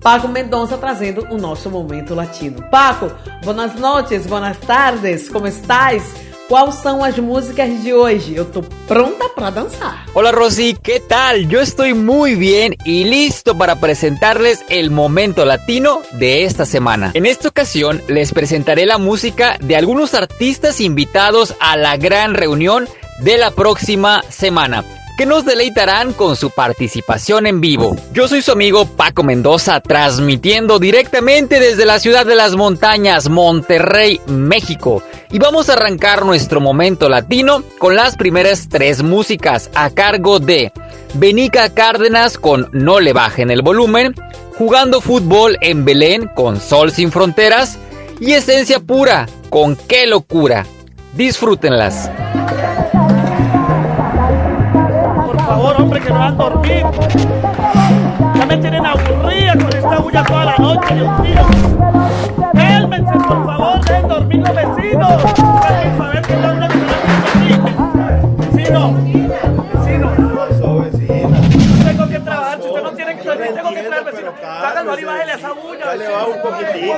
[0.00, 2.68] Paco Mendonça trazendo o nosso momento latino.
[2.68, 3.12] Paco,
[3.44, 6.14] boas noites, boas tardes, como estás?
[6.48, 8.36] Quais são as músicas de hoje?
[8.36, 10.06] Eu tô pronta para danzar.
[10.14, 11.48] Hola Rosy, ¿qué tal?
[11.48, 17.10] Yo estoy muy bien y listo para presentarles el momento latino de esta semana.
[17.14, 22.88] En esta ocasión les presentaré la música de algunos artistas invitados a la gran reunión
[23.22, 24.84] de la próxima semana
[25.16, 27.96] que nos deleitarán con su participación en vivo.
[28.12, 34.20] Yo soy su amigo Paco Mendoza, transmitiendo directamente desde la ciudad de las montañas, Monterrey,
[34.26, 35.02] México.
[35.30, 40.72] Y vamos a arrancar nuestro momento latino con las primeras tres músicas a cargo de
[41.14, 44.14] Benica Cárdenas con No le bajen el volumen,
[44.58, 47.78] Jugando fútbol en Belén con Sol sin fronteras
[48.20, 50.64] y Esencia pura con Qué locura.
[51.12, 52.10] Disfrútenlas.
[55.96, 56.84] Hombre, que no van a dormir.
[58.34, 61.46] Ya me tienen aburrida con esta bulla toda la noche, Dios mío.
[62.52, 65.22] Cálmense, por favor, dejen dormir los vecinos.
[65.32, 66.78] Para saber que está una que
[68.38, 70.12] Vecino, vecino.
[71.84, 74.32] Tengo que trabajar, si usted no tiene que dormir, tengo que trabajar, vecino.
[74.40, 75.96] Sácalo y bájale a esa bulla.
[75.96, 76.94] le va un poquitito.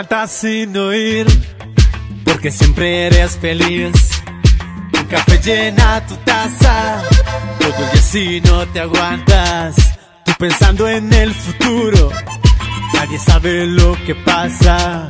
[0.00, 1.26] mata sin oír,
[2.24, 3.92] porque siempre eres feliz.
[4.94, 7.02] Un café llena tu taza,
[7.58, 9.76] todo el día si no te aguantas.
[10.24, 12.10] Tú pensando en el futuro,
[12.94, 15.06] nadie sabe lo que pasa.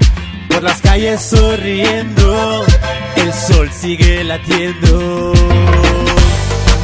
[0.49, 2.65] Por las calles sonriendo,
[3.15, 5.33] el sol sigue latiendo.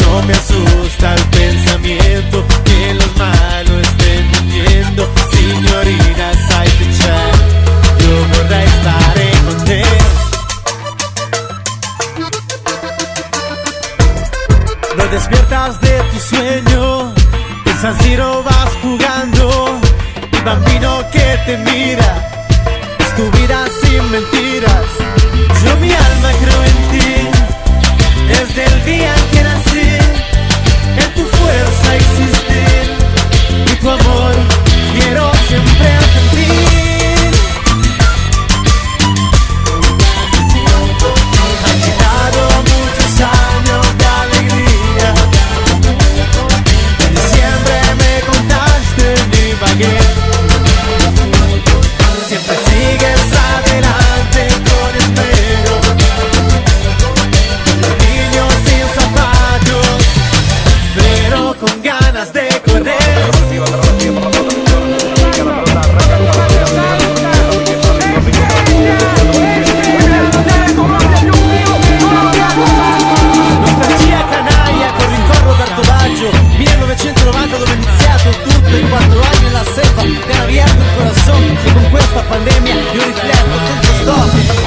[0.02, 7.55] No me asusta el pensamiento que los malos estén mintiendo, señoritas hay que echar
[15.16, 17.14] despiertas de tu sueño,
[17.64, 17.96] el San
[18.44, 19.80] vas jugando,
[20.30, 22.10] el bambino que te mira,
[22.98, 24.86] es tu vida sin mentiras.
[25.64, 27.10] Yo mi alma creo en ti,
[28.28, 29.88] desde el día que nací,
[31.02, 32.84] en tu fuerza existir
[33.72, 34.34] y tu amor
[34.98, 36.05] quiero siempre.
[82.28, 84.66] pandemia y un reflejo son tus dos.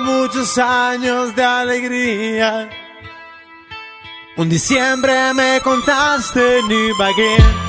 [0.00, 1.03] muchos años.
[4.44, 7.63] Un diciembre me contaste en Ibagué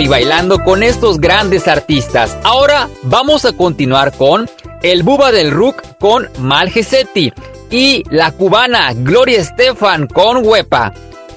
[0.00, 2.36] y bailando con estos grandes artistas.
[2.44, 4.48] Ahora vamos a continuar con
[4.82, 7.32] el Buba del Rook con Malgesetti
[7.70, 10.92] y la cubana Gloria Estefan con Huepa.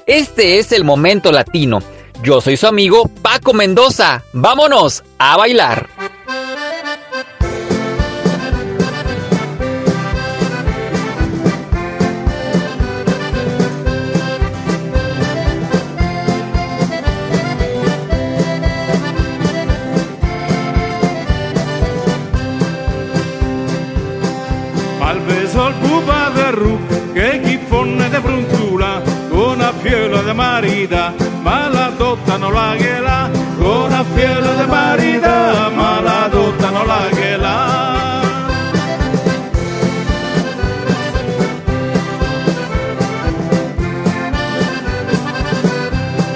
[0.06, 1.80] Este es el momento latino.
[2.22, 4.22] Yo soy su amigo Paco Mendoza.
[4.32, 5.88] Vámonos a bailar.
[30.56, 37.02] Marida ma la dottano la ghela con una fiela de marida ma la dottano la.
[37.16, 37.56] Ghela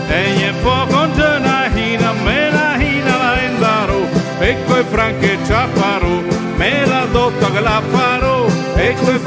[0.08, 1.00] E in fuoco
[1.46, 4.00] na hina me la hina la endaro
[4.38, 6.14] e coi franche ciapparo
[6.58, 9.18] me la dotta che la farò e coi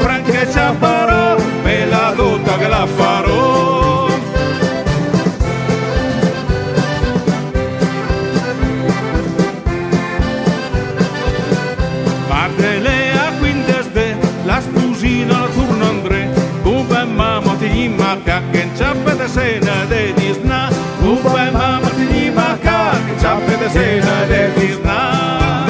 [23.74, 25.65] cena de Disney.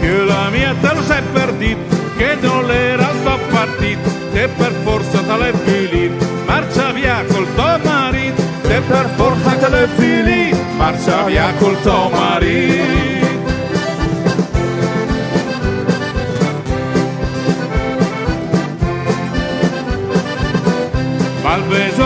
[0.00, 5.36] Che la mia terra è perdita, che non l'era sta partito, che per forza te
[5.36, 6.10] l'è fili,
[6.46, 12.08] marcia via col tuo marito, che per forza te l'è fili, marcia via col tuo
[12.08, 13.15] marito.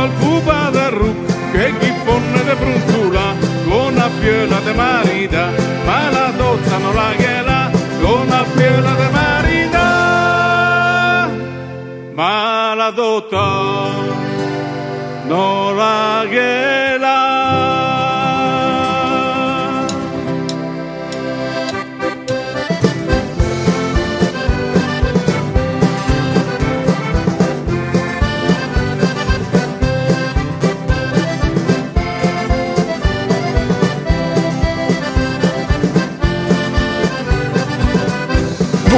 [0.03, 3.35] Il pupa del ruc, che chi fonne de bruntula,
[3.69, 5.51] con una fiela de marida,
[5.85, 7.71] ma la dozzano la ghela,
[8.01, 9.89] con una fiela de marida,
[12.15, 13.47] ma la dotta
[15.27, 16.80] no la ghela.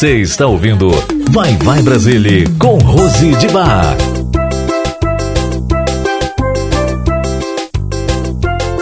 [0.00, 0.88] Você está ouvindo
[1.30, 3.94] Vai Vai Brasília com Rose de Bar.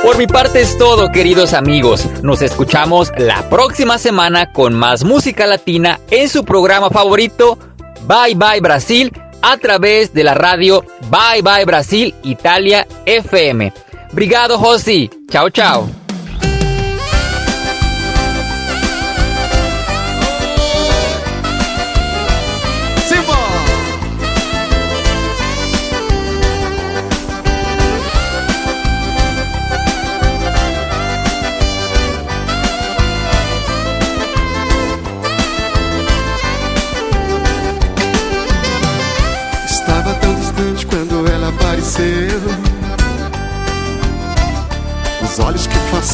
[0.01, 2.07] Por mi parte es todo, queridos amigos.
[2.23, 7.59] Nos escuchamos la próxima semana con más música latina en su programa favorito,
[8.07, 9.13] Bye Bye Brasil,
[9.43, 13.73] a través de la radio Bye Bye Brasil Italia FM.
[14.13, 15.11] Brigado Josi.
[15.29, 15.98] Chao, chao.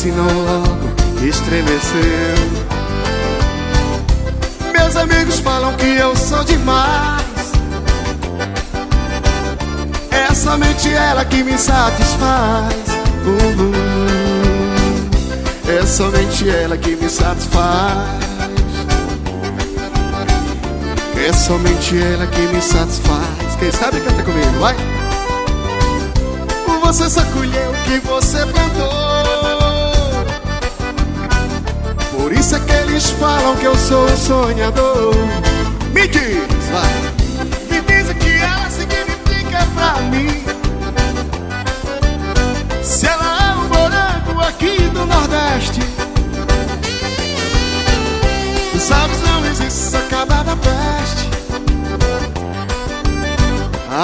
[0.04, 2.34] Fascinam logo estremeceu.
[4.72, 7.24] Meus amigos falam que eu sou demais.
[10.10, 12.74] É somente ela que me satisfaz.
[13.24, 13.72] Uhum.
[15.66, 18.24] É somente ela que me satisfaz.
[21.16, 23.56] É somente ela que me satisfaz.
[23.58, 24.76] Quem sabe canta comigo, vai.
[26.82, 29.13] Você só colheu o que você plantou.
[32.24, 35.14] Por isso é que eles falam que eu sou um sonhador.
[35.92, 36.94] Me diz, vai.
[37.70, 40.42] Me diz o que ela significa pra mim.
[42.82, 45.80] Se ela é um morango aqui do Nordeste.
[48.72, 51.28] Tu sabes, não existe acabar da peste.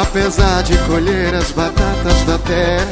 [0.03, 2.90] Apesar de colher as batatas da terra.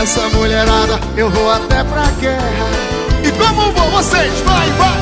[0.00, 2.66] Essa mulherada eu vou até pra guerra.
[3.22, 4.32] E como vão vocês?
[4.40, 4.98] Vai, vai!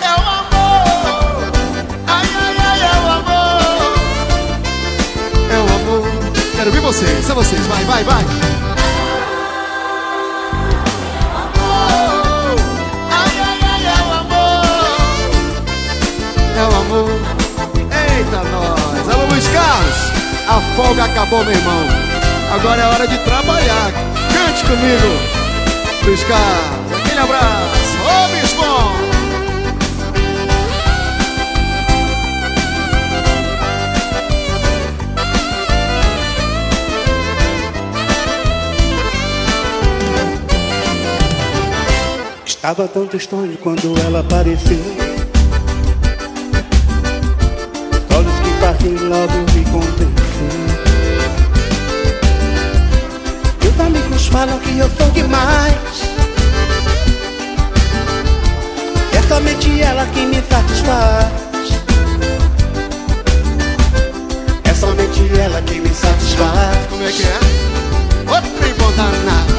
[0.00, 1.52] É o amor!
[2.06, 3.62] Ai, ai, ai, é o amor!
[5.50, 6.06] É o amor!
[6.54, 8.24] Quero ver vocês, são vocês, vai, vai, vai!
[13.10, 14.66] Ai, ai, ai, é o amor!
[16.56, 17.10] É o amor!
[17.90, 18.82] Eita, nós!
[19.30, 20.12] Luiz Carlos!
[20.46, 22.11] A folga acabou, meu irmão!
[22.52, 23.90] Agora é hora de trabalhar!
[24.30, 25.08] Cante comigo!
[26.04, 27.96] Luiz aquele abraço!
[28.04, 28.32] Ô!
[42.44, 44.78] Estava tão tristonho quando ela apareceu.
[47.90, 50.01] Os olhos que passei logo me.
[54.32, 55.74] Falam que eu sou demais.
[59.12, 61.28] É somente ela que me satisfaz.
[64.64, 66.78] É somente ela que me satisfaz.
[66.88, 67.38] Como é que é?
[68.32, 69.52] Outro danado!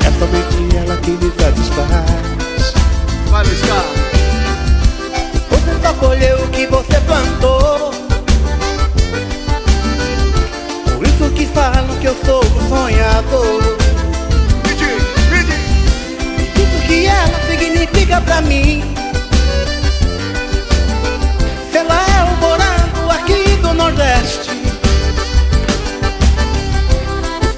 [0.00, 2.72] É somente ela que me satisfaz.
[3.30, 4.06] Vai, Carlos!
[5.50, 7.90] Você só colheu o que você plantou.
[10.96, 13.85] Por isso que falam que eu sou um sonhador.
[17.06, 18.82] Que ela significa pra mim.
[21.72, 24.50] Ela é um morango aqui do Nordeste.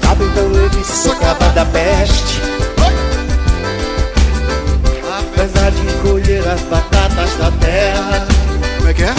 [0.03, 2.41] Sabe então ele se acaba da peste.
[5.19, 8.27] Apesar de colher as batatas da terra.
[8.77, 9.13] Como é que é?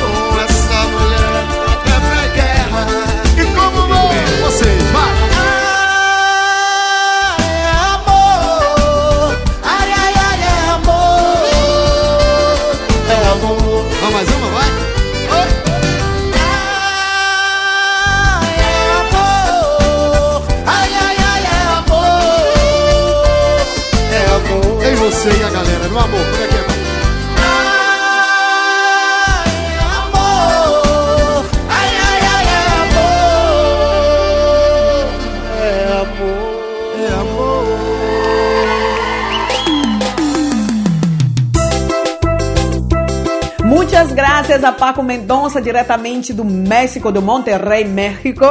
[0.00, 2.86] Com essa mulher até pra guerra.
[3.38, 4.08] E como vão
[4.42, 4.82] vocês?
[4.92, 5.31] Vai!
[25.22, 25.88] ceia, galera.
[25.88, 26.72] No amor, como é que é?
[43.64, 48.44] Muitas graças a Paco Mendonça, diretamente do México, do Monterrey, México,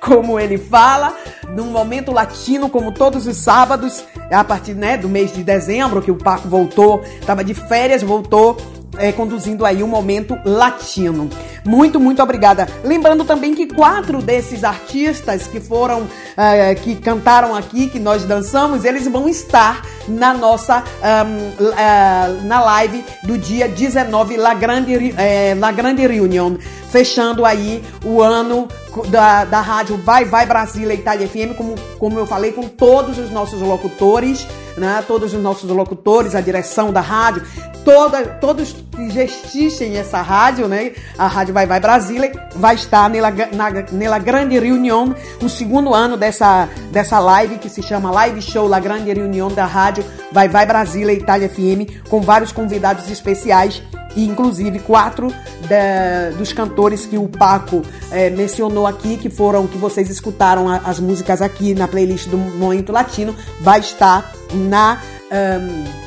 [0.00, 1.14] como ele fala,
[1.54, 4.04] num momento latino, como todos os sábados
[4.34, 8.56] a partir né, do mês de dezembro, que o Paco voltou, estava de férias, voltou
[8.98, 11.28] é, conduzindo aí um momento latino.
[11.64, 12.68] Muito, muito obrigada.
[12.82, 16.06] Lembrando também que quatro desses artistas que foram,
[16.36, 22.60] é, que cantaram aqui, que nós dançamos, eles vão estar na nossa, um, é, na
[22.60, 26.56] live do dia 19, La Grande, é, La Grande Reunion,
[26.90, 28.68] fechando aí o ano
[29.02, 33.30] da, da rádio Vai Vai Brasília Itália FM, como, como eu falei, com todos os
[33.30, 35.02] nossos locutores, né?
[35.06, 37.42] Todos os nossos locutores, a direção da rádio,
[37.84, 40.92] toda, todos que gestichem essa rádio, né?
[41.18, 46.16] A rádio Vai Vai Brasília vai estar nela, na, nela grande reunião, o segundo ano
[46.16, 50.66] dessa, dessa live que se chama Live Show La Grande Reunião da rádio Vai Vai
[50.66, 53.82] Brasília Itália FM, com vários convidados especiais
[54.16, 55.28] e inclusive quatro
[55.68, 60.76] da, dos cantores que o Paco é, mencionou aqui, que foram que vocês escutaram a,
[60.78, 65.00] as músicas aqui na playlist do Momento Latino, vai estar na
[65.32, 66.04] um,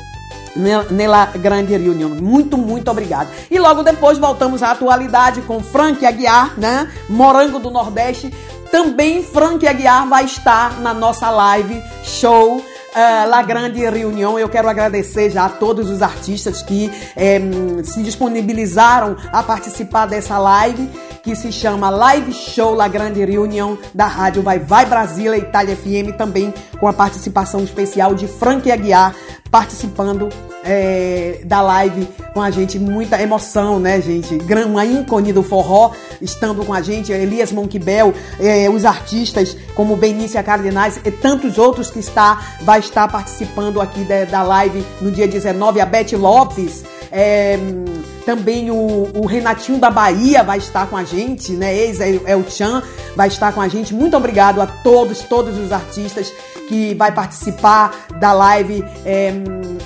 [0.90, 2.10] nela grande reunião.
[2.10, 3.28] Muito, muito obrigado.
[3.50, 6.90] E logo depois voltamos à atualidade com Frank Aguiar, né?
[7.08, 8.32] Morango do Nordeste.
[8.70, 12.62] Também Frank Aguiar vai estar na nossa live show
[12.98, 14.38] uh, La Grande Reunião.
[14.38, 17.40] Eu quero agradecer já a todos os artistas que eh,
[17.84, 20.88] se disponibilizaram a participar dessa live
[21.22, 26.16] que se chama Live Show La Grande Reunião da rádio Vai Vai Brasília Itália FM,
[26.16, 29.14] também com a participação especial de Frank Aguiar,
[29.50, 30.28] participando
[30.64, 34.38] é, da live com a gente, muita emoção, né, gente?
[34.66, 40.42] Uma ícone do forró estando com a gente, Elias Monquibel, é, os artistas como Benícia
[40.42, 45.26] Cardenais e tantos outros que está, vai estar participando aqui da, da live no dia
[45.26, 46.84] 19, a Beth Lopes.
[47.10, 47.58] É,
[48.26, 51.74] também o, o, Renatinho da Bahia vai estar com a gente, né?
[51.74, 52.82] Ex é o Chan
[53.16, 53.94] vai estar com a gente.
[53.94, 56.32] Muito obrigado a todos, todos os artistas
[56.68, 59.32] que vai participar da live é,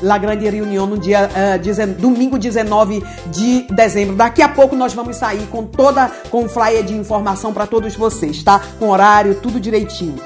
[0.02, 4.16] La Grande Reunião no dia uh, domingo 19 de dezembro.
[4.16, 8.42] Daqui a pouco nós vamos sair com toda com flyer de informação para todos vocês,
[8.42, 8.60] tá?
[8.78, 10.16] Com horário, tudo direitinho.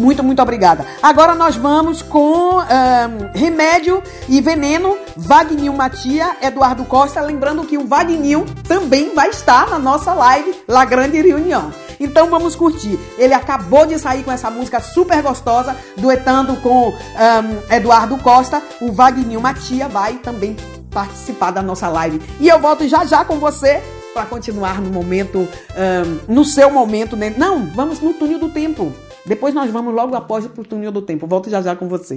[0.00, 0.86] Muito, muito obrigada.
[1.02, 7.20] Agora nós vamos com um, Remédio e Veneno, Vagninho Matia, Eduardo Costa.
[7.20, 11.70] Lembrando que o Vagninho também vai estar na nossa live La Grande Reunião.
[12.00, 12.98] Então vamos curtir.
[13.18, 18.62] Ele acabou de sair com essa música super gostosa, duetando com um, Eduardo Costa.
[18.80, 20.56] O Vagninho Matia vai também
[20.90, 22.22] participar da nossa live.
[22.40, 23.82] E eu volto já já com você
[24.14, 27.34] para continuar no momento, um, no seu momento, né?
[27.36, 28.90] Não, vamos no túnel do tempo.
[29.26, 31.26] Depois nós vamos logo após pro túnel do tempo.
[31.26, 32.16] Volto já já com você.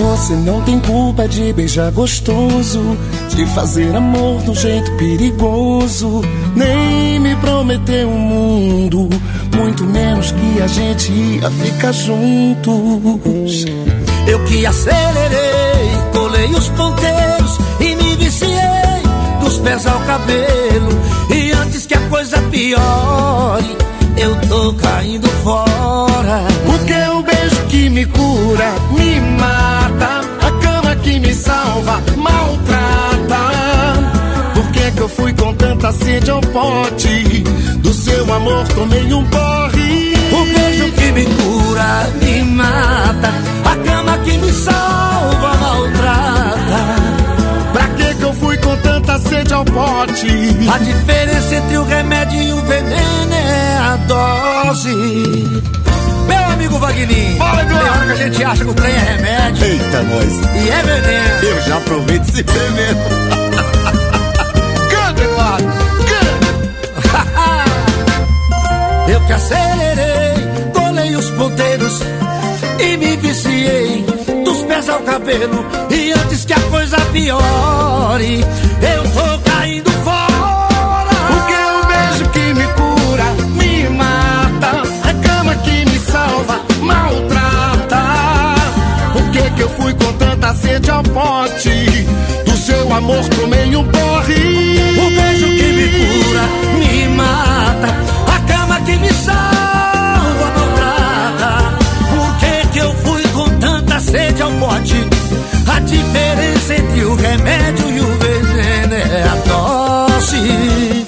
[0.00, 2.96] Você não tem culpa de beijar gostoso,
[3.28, 6.22] de fazer amor do jeito perigoso,
[6.56, 9.08] nem me prometer um mundo,
[9.56, 13.64] muito menos que a gente ia ficar juntos.
[14.26, 19.02] Eu que acelerei, colei os ponteiros e me viciei
[19.40, 21.19] dos pés ao cabelo.
[21.90, 23.76] Que a coisa piore,
[24.16, 26.46] eu tô caindo fora.
[26.64, 30.20] Porque o beijo que me cura, me mata.
[30.40, 33.42] A cama que me salva, maltrata.
[34.54, 37.42] Por que que eu fui com tanta sede ao pote?
[37.78, 40.14] Do seu amor tomei um porre.
[40.30, 43.34] O beijo que me cura, me mata.
[43.64, 45.56] A cama que me salva,
[49.10, 50.28] tanta sede ao pote?
[50.72, 54.94] A diferença entre o remédio e o veneno é a dose.
[56.28, 59.64] Meu amigo Vagninho, Fala, tem hora que a gente acha que o trem é remédio
[59.64, 60.32] Eita, nós.
[60.62, 61.42] e é veneno.
[61.42, 63.00] Eu já aproveito esse veneno.
[64.90, 65.72] Canta, Eduardo.
[69.10, 70.34] Eu que acelerei,
[70.72, 72.00] colei os ponteiros
[72.78, 74.09] e me viciei
[74.70, 75.66] pés ao cabelo.
[75.90, 78.44] E antes que a coisa piore,
[78.94, 81.10] eu tô caindo fora.
[81.28, 83.24] Porque o beijo que me cura,
[83.58, 84.82] me mata.
[85.10, 88.02] A cama que me salva, maltrata.
[89.12, 92.06] Por que que eu fui com tanta sede ao pote?
[92.46, 94.34] Do seu amor tomei um porre.
[95.04, 96.44] O beijo que me cura,
[96.78, 97.88] me mata.
[98.36, 99.59] A cama que me salva,
[104.10, 104.96] sede ao pote?
[105.66, 111.06] A diferença entre o remédio e o veneno é a dose.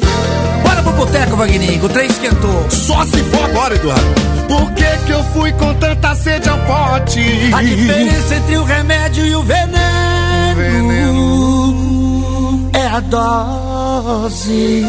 [0.62, 2.66] Bora pro boteco, Vagninho, o trem esquentou.
[2.70, 4.06] Só se for agora, Eduardo.
[4.48, 7.20] Por que que eu fui com tanta sede ao pote?
[7.52, 9.82] A diferença entre o remédio e o veneno.
[12.92, 14.84] a dose.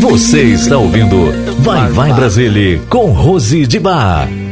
[0.00, 4.45] Você está ouvindo Vai Vai Brasília com Rose de Bar.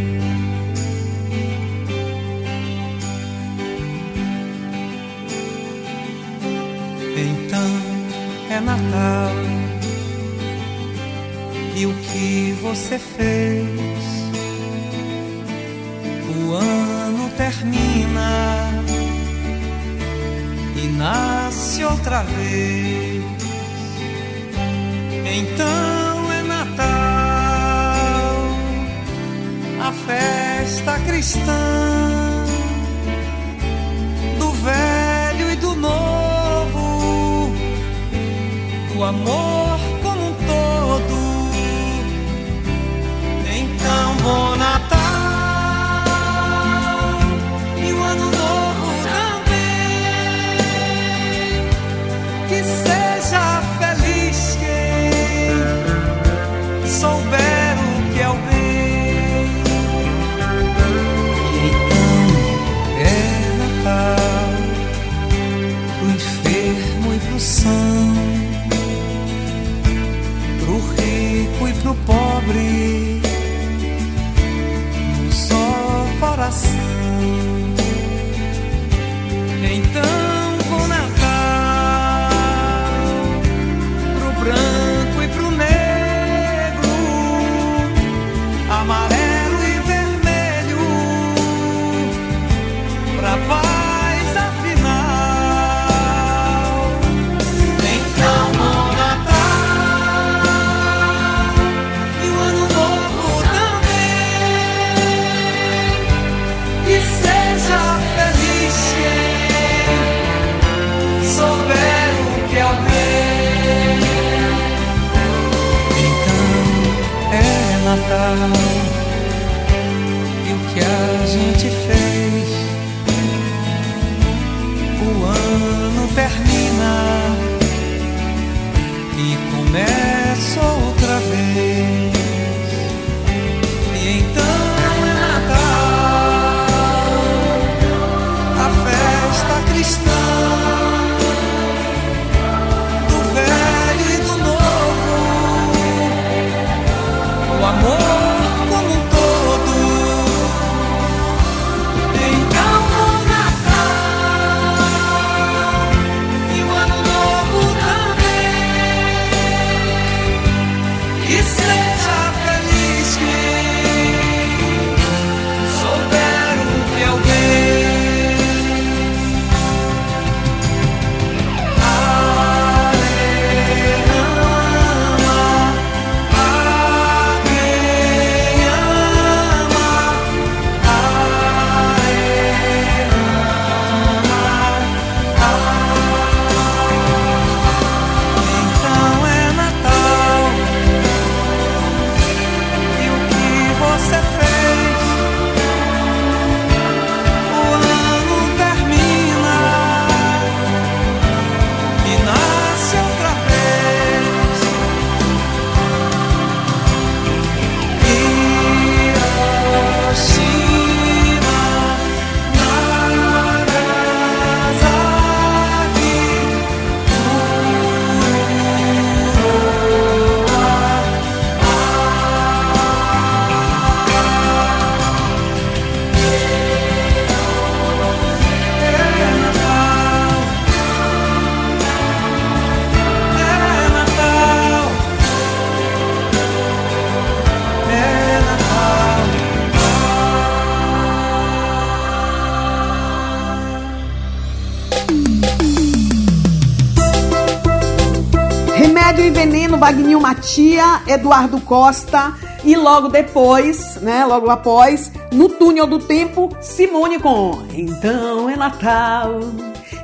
[249.85, 252.32] Veneno, Vagninho Matia, Eduardo Costa.
[252.65, 254.24] E logo depois, né?
[254.24, 259.40] Logo após, no túnel do tempo, Simone com Então é Natal.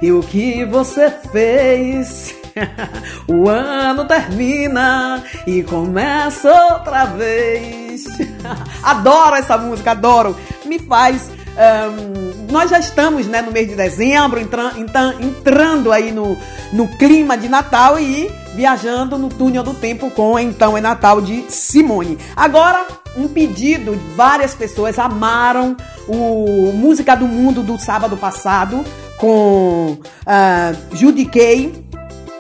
[0.03, 2.35] E o que você fez?
[3.27, 8.05] o ano termina e começa outra vez.
[8.83, 10.37] adoro essa música, adoro.
[10.67, 11.31] Me faz.
[11.57, 12.20] ahn,
[12.51, 16.37] nós já estamos né, no mês de dezembro, entran, entran, entrando aí no,
[16.73, 21.45] no clima de Natal e viajando no túnel do tempo com Então é Natal de
[21.51, 22.19] Simone.
[22.37, 22.87] Agora,
[23.17, 25.77] um pedido, várias pessoas amaram
[26.09, 28.85] o Música do Mundo do sábado passado
[29.17, 31.31] com uh, Judy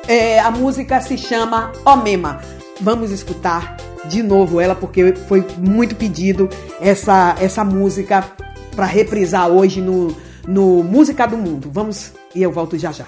[0.08, 2.40] É, a música se chama Omema.
[2.80, 3.76] Vamos escutar
[4.06, 6.48] de novo ela porque foi muito pedido
[6.80, 8.24] essa essa música
[8.80, 10.16] para reprisar hoje no,
[10.48, 11.68] no Música do Mundo.
[11.70, 13.04] Vamos e eu volto já já.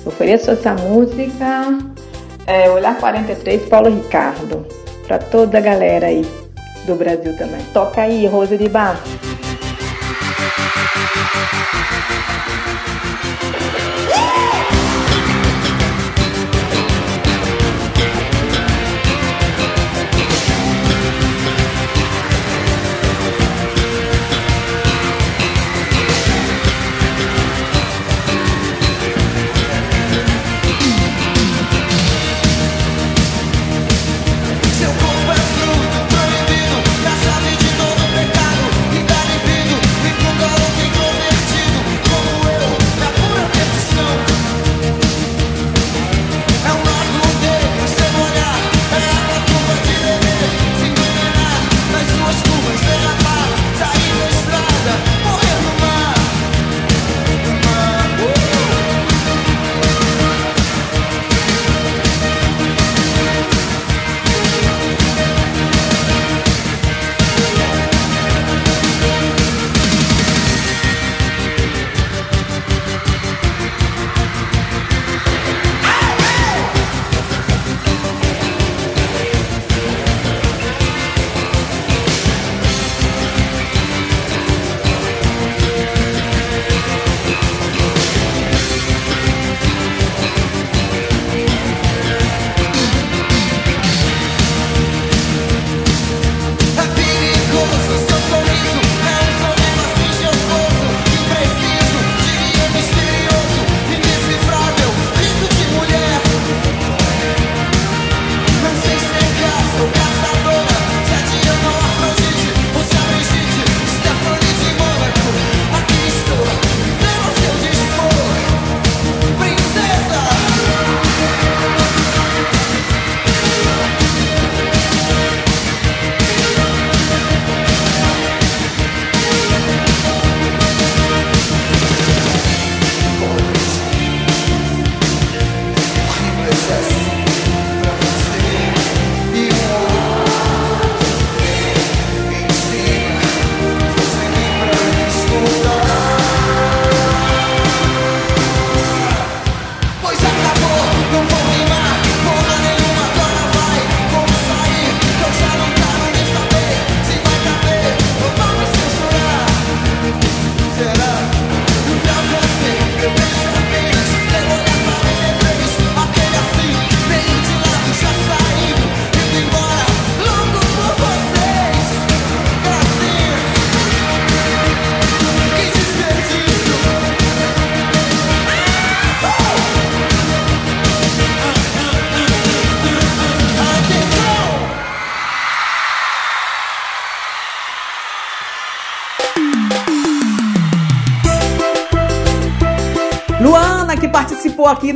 [0.07, 1.79] ofereço essa música
[2.47, 4.65] é, Olhar 43, Paulo Ricardo.
[5.07, 6.25] Para toda a galera aí
[6.87, 7.61] do Brasil também.
[7.73, 9.01] Toca aí, Rosa de Bar.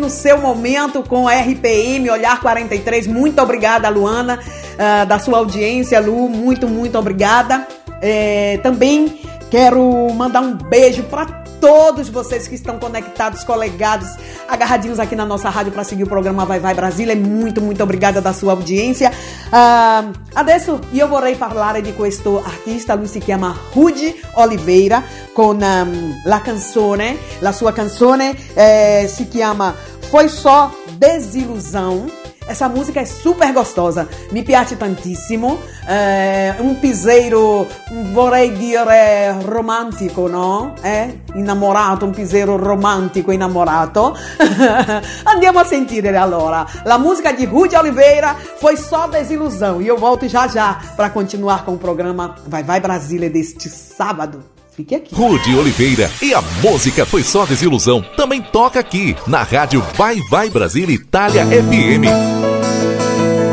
[0.01, 3.07] no seu momento com a RPM Olhar 43.
[3.07, 6.29] Muito obrigada, Luana, uh, da sua audiência, Lu.
[6.29, 7.69] Muito, muito obrigada.
[8.01, 9.21] É, também
[9.51, 14.09] quero mandar um beijo para todos vocês que estão conectados, colegados,
[14.49, 17.13] agarradinhos aqui na nossa rádio para seguir o programa Vai Vai Brasília.
[17.13, 19.13] É muito, muito obrigada da sua audiência.
[19.49, 26.21] Uh, adesso, eu vorrei falar de questo artista Lu se chama Rude Oliveira, con um,
[26.25, 29.75] la canzone, la sua canzone eh, si chiama
[30.09, 32.07] Foi Só Desilusão.
[32.47, 35.57] Essa música é super gostosa, mi piace tantissimo.
[35.87, 37.65] É um piseiro,
[38.13, 40.75] vorrei dire romantico, no?
[40.83, 41.11] É?
[41.37, 44.17] Innamorato, un piseiro romantico innamorato.
[45.33, 46.67] Andiamo a sentire allora.
[46.85, 49.81] La música de Rudy Oliveira foi só desilusão.
[49.81, 54.60] E eu volto já já para continuar com o programa Vai Vai Brasília deste sábado.
[54.81, 55.15] Fique aqui.
[55.15, 58.03] Rude Oliveira e a música foi só desilusão.
[58.17, 62.09] Também toca aqui na rádio Vai Vai Brasília Itália FM.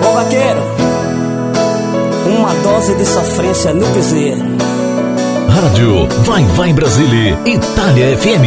[0.08, 0.62] Ô vaqueiro,
[2.40, 4.40] uma dose de sofrência no piseiro.
[5.50, 8.46] Rádio Vai Vai Brasília Itália FM.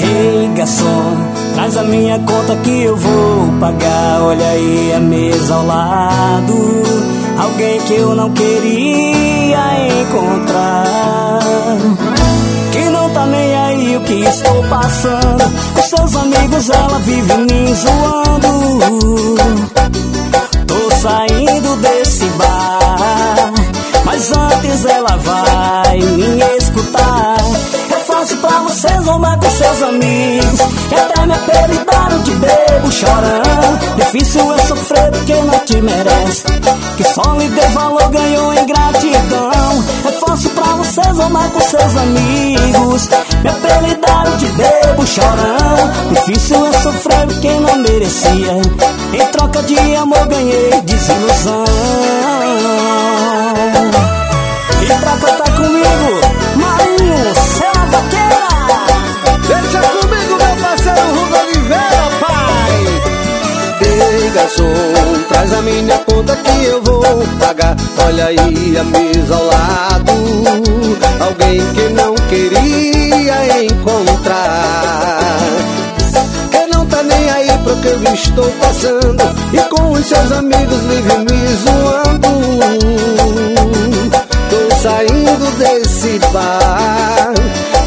[0.00, 1.16] Ei garçom,
[1.54, 4.22] traz a minha conta que eu vou pagar.
[4.22, 7.17] Olha aí a mesa ao lado.
[7.38, 11.38] Alguém que eu não queria encontrar.
[12.72, 15.44] Que não tá nem aí o que estou passando.
[15.74, 18.27] Com seus amigos ela vive me zoando.
[29.18, 30.60] Zombar com seus amigos.
[30.88, 33.96] Que até me apelidaram de bebo chorando.
[33.96, 36.44] Difícil é sofrer porque não te merece.
[36.96, 39.84] Que só lhe deu valor, ganhou em gratidão.
[40.06, 43.08] É fácil pra você zombar com seus amigos.
[43.42, 45.90] Me apelidaram de bebo chorão.
[46.10, 48.52] Difícil é sofrer porque não merecia.
[49.12, 51.64] Em troca de amor ganhei desilusão.
[54.80, 56.27] E pra cantar comigo,
[64.48, 64.72] garçom,
[65.28, 67.02] traz a minha conta que eu vou
[67.38, 67.76] pagar.
[68.06, 70.12] Olha aí a mesa ao lado.
[71.20, 75.38] Alguém que não queria encontrar.
[76.50, 79.22] Que não tá nem aí pro que eu estou passando.
[79.52, 82.28] E com os seus amigos vive me zoando.
[84.50, 87.34] Tô saindo desse bar.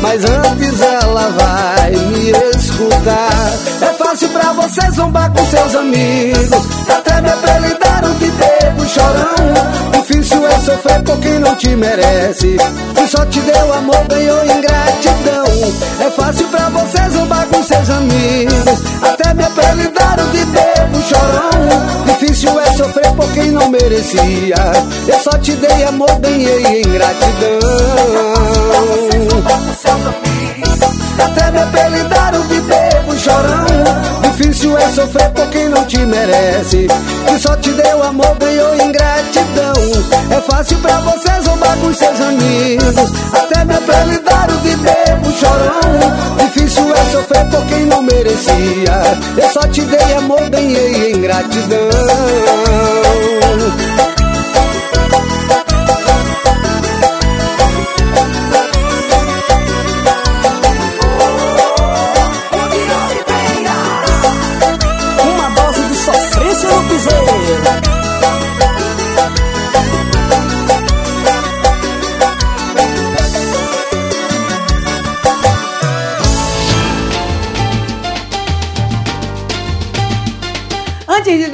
[0.01, 3.40] Mas antes ela vai me escutar.
[4.71, 6.65] Você zombar com seus amigos.
[6.87, 9.91] Até me apelidaram de bebo chorão.
[9.91, 12.55] Difícil é sofrer por quem não te merece.
[12.95, 15.45] Que só te deu amor, ganhou ingratidão.
[15.99, 18.79] É fácil pra você zombar com seus amigos.
[19.03, 22.05] Até me apelidaram de bebo chorão.
[22.05, 24.55] Difícil é sofrer por quem não merecia.
[25.05, 27.59] Eu só te dei amor, ganhei ingratidão.
[31.19, 34.20] Até me apelidaram de bebo chorão.
[34.31, 36.87] Difícil é sofrer por quem não te merece.
[37.27, 39.73] Que só te deu amor, ganhou ingratidão.
[40.31, 43.11] É fácil pra você zombar com seus amigos.
[43.33, 46.45] Até me apelidaram de bebo chorão.
[46.45, 49.01] Difícil é sofrer por quem não merecia.
[49.37, 51.89] Eu só te dei amor, ganhei ingratidão.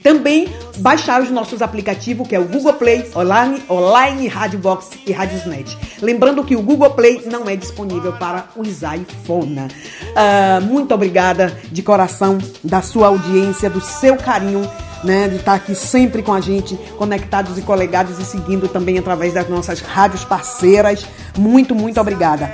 [0.05, 5.11] Também baixar os nossos aplicativos, que é o Google Play, Online, Online Radio Box e
[5.11, 5.75] Radiosnet.
[5.99, 9.67] Lembrando que o Google Play não é disponível para os iPhone.
[10.15, 14.69] Ah, muito obrigada de coração da sua audiência, do seu carinho.
[15.03, 19.35] Né, de estar aqui sempre com a gente, conectados e colegados e seguindo também através
[19.35, 21.05] das nossas rádios parceiras.
[21.37, 22.51] Muito, muito obrigada.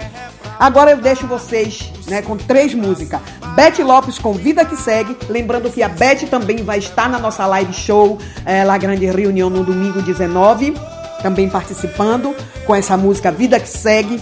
[0.62, 3.20] Agora eu deixo vocês né, com três músicas.
[3.56, 5.18] Beth Lopes com Vida Que Segue.
[5.28, 9.50] Lembrando que a Beth também vai estar na nossa live show, é, La Grande Reunião,
[9.50, 10.76] no domingo 19.
[11.24, 12.36] também participando
[12.68, 14.22] com essa música Vida que Segue,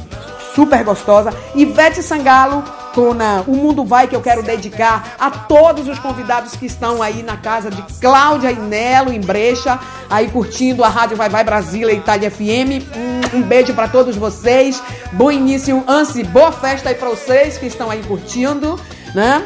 [0.55, 1.33] super gostosa.
[1.53, 2.63] Ivete Sangalo
[2.93, 7.01] com na O Mundo Vai, que eu quero dedicar a todos os convidados que estão
[7.01, 9.79] aí na casa de Cláudia e Nelo, em Brecha,
[10.09, 12.83] aí curtindo a Rádio Vai Vai Brasília Itália FM.
[13.33, 14.81] Um, beijo para todos vocês.
[15.11, 18.79] Bom início, Ansi, boa festa aí para vocês que estão aí curtindo,
[19.13, 19.45] né?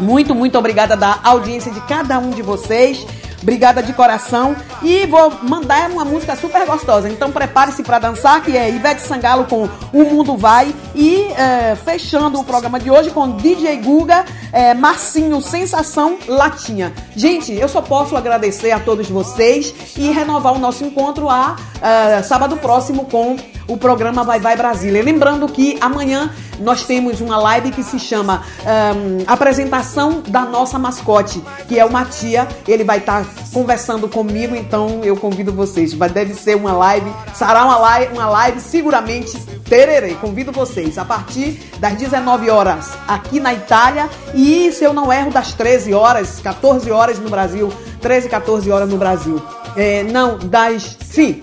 [0.00, 3.06] Muito, muito obrigada da audiência de cada um de vocês.
[3.42, 4.56] Obrigada de coração.
[4.82, 7.08] E vou mandar uma música super gostosa.
[7.08, 10.74] Então prepare-se para dançar, que é Ivete Sangalo com O Mundo Vai.
[10.94, 16.92] E é, fechando o programa de hoje com DJ Guga, é, Marcinho Sensação Latinha.
[17.16, 22.22] Gente, eu só posso agradecer a todos vocês e renovar o nosso encontro a é,
[22.22, 23.36] sábado próximo com
[23.66, 25.02] o programa Vai Vai Brasília.
[25.02, 26.30] Lembrando que amanhã
[26.62, 31.92] nós temos uma live que se chama um, Apresentação da Nossa Mascote, que é o
[31.92, 32.46] Matia.
[32.66, 35.92] Ele vai estar tá conversando comigo, então eu convido vocês.
[35.92, 40.14] Vai, deve ser uma live, será uma live, uma live seguramente tererei.
[40.14, 45.30] Convido vocês a partir das 19 horas aqui na Itália e, se eu não erro,
[45.30, 47.72] das 13 horas, 14 horas no Brasil.
[48.00, 49.40] 13, 14 horas no Brasil.
[49.76, 50.96] É, não, das.
[51.00, 51.40] Sim,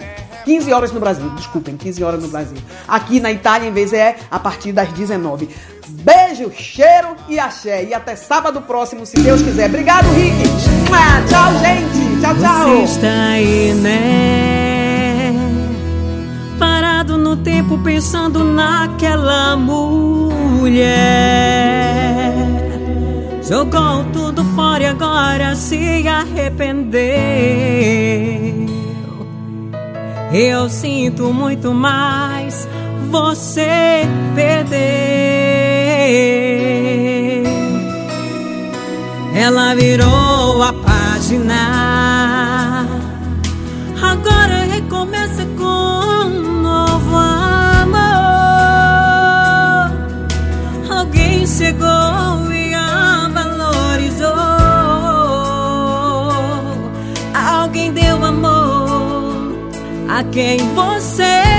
[0.50, 2.58] 15 horas no Brasil, desculpem, 15 horas no Brasil.
[2.88, 5.48] Aqui na Itália, em vez é a partir das 19.
[5.88, 7.84] Beijo, cheiro e axé.
[7.84, 9.70] E até sábado próximo, se Deus quiser.
[9.70, 10.34] Obrigado, Rick.
[10.92, 12.20] Ah, tchau, gente.
[12.20, 12.78] Tchau, tchau.
[12.78, 15.34] Você está aí, né?
[16.58, 20.90] Parado no tempo pensando naquela mulher.
[23.48, 27.00] Jogou tudo fora e agora se arrependeu.
[30.32, 32.68] Eu sinto muito mais
[33.10, 34.04] você
[34.36, 34.80] perder.
[39.36, 41.66] Ela virou a página.
[44.02, 46.59] Agora recomeça com
[60.32, 61.59] quem você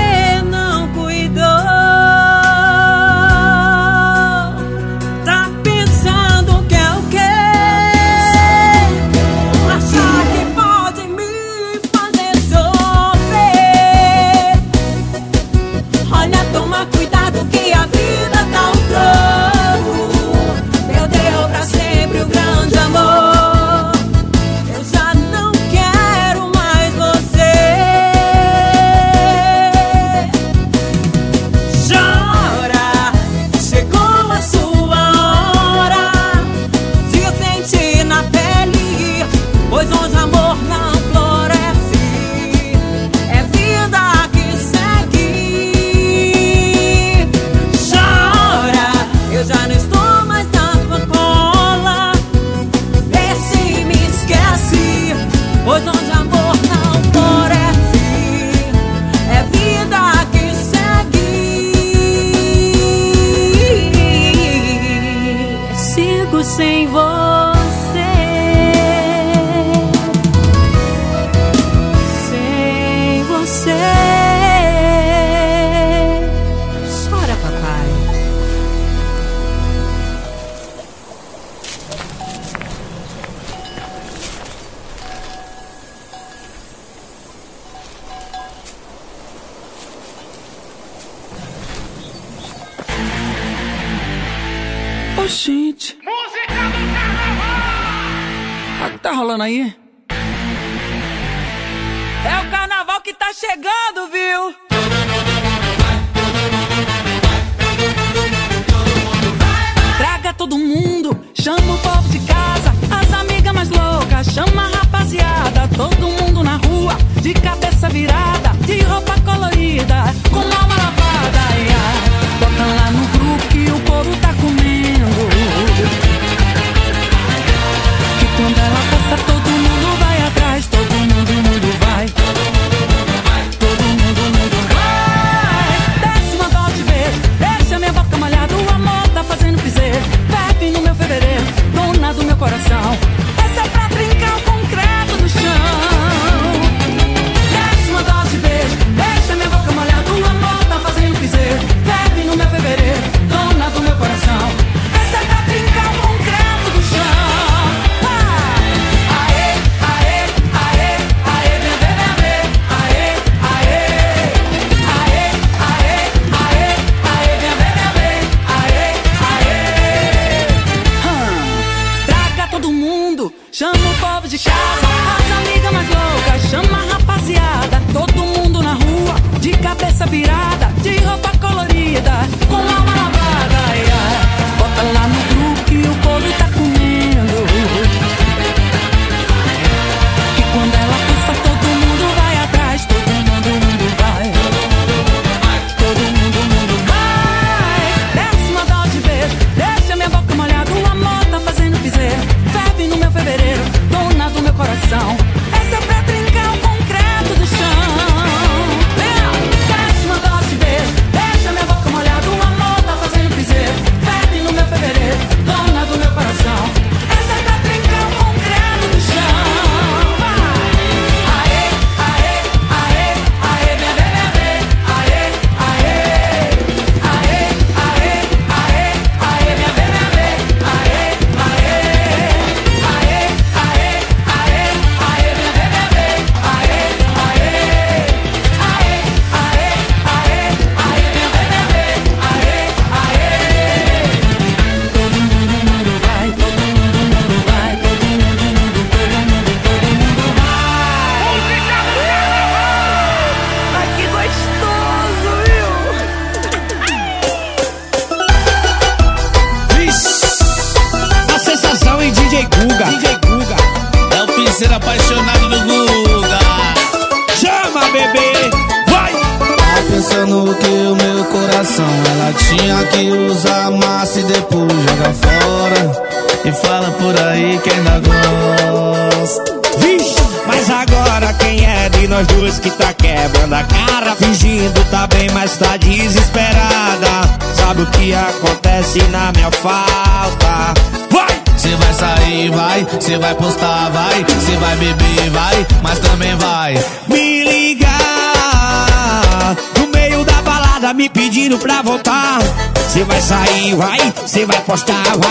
[304.67, 305.30] vai,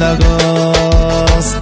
[0.00, 1.60] ainda gosta.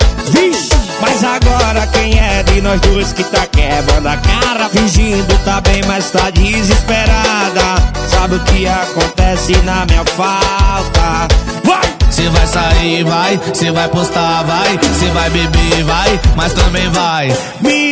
[1.00, 4.68] Mas agora quem é de nós dois que tá quebrando a cara?
[4.68, 7.76] Fingindo tá bem, mas tá desesperada.
[8.08, 11.28] Sabe o que acontece na minha falta?
[11.64, 11.98] Vai!
[12.10, 17.28] Cê vai sair, vai, cê vai postar, vai, cê vai beber, vai, mas também vai.
[17.60, 17.87] Me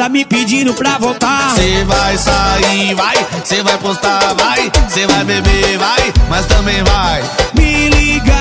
[0.00, 1.50] Tá me pedindo pra voltar.
[1.54, 3.14] Cê vai sair, vai,
[3.44, 7.22] cê vai postar, vai, cê vai beber, vai, mas também vai.
[7.52, 8.38] Me ligar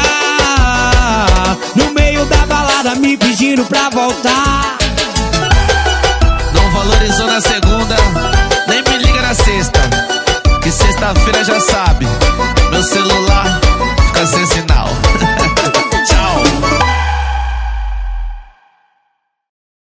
[1.75, 4.77] no meio da balada me pedindo pra voltar.
[6.53, 7.97] Não valorizou na segunda,
[8.65, 9.81] nem me liga na sexta.
[10.63, 12.07] Que sexta-feira já sabe,
[12.71, 13.68] meu celular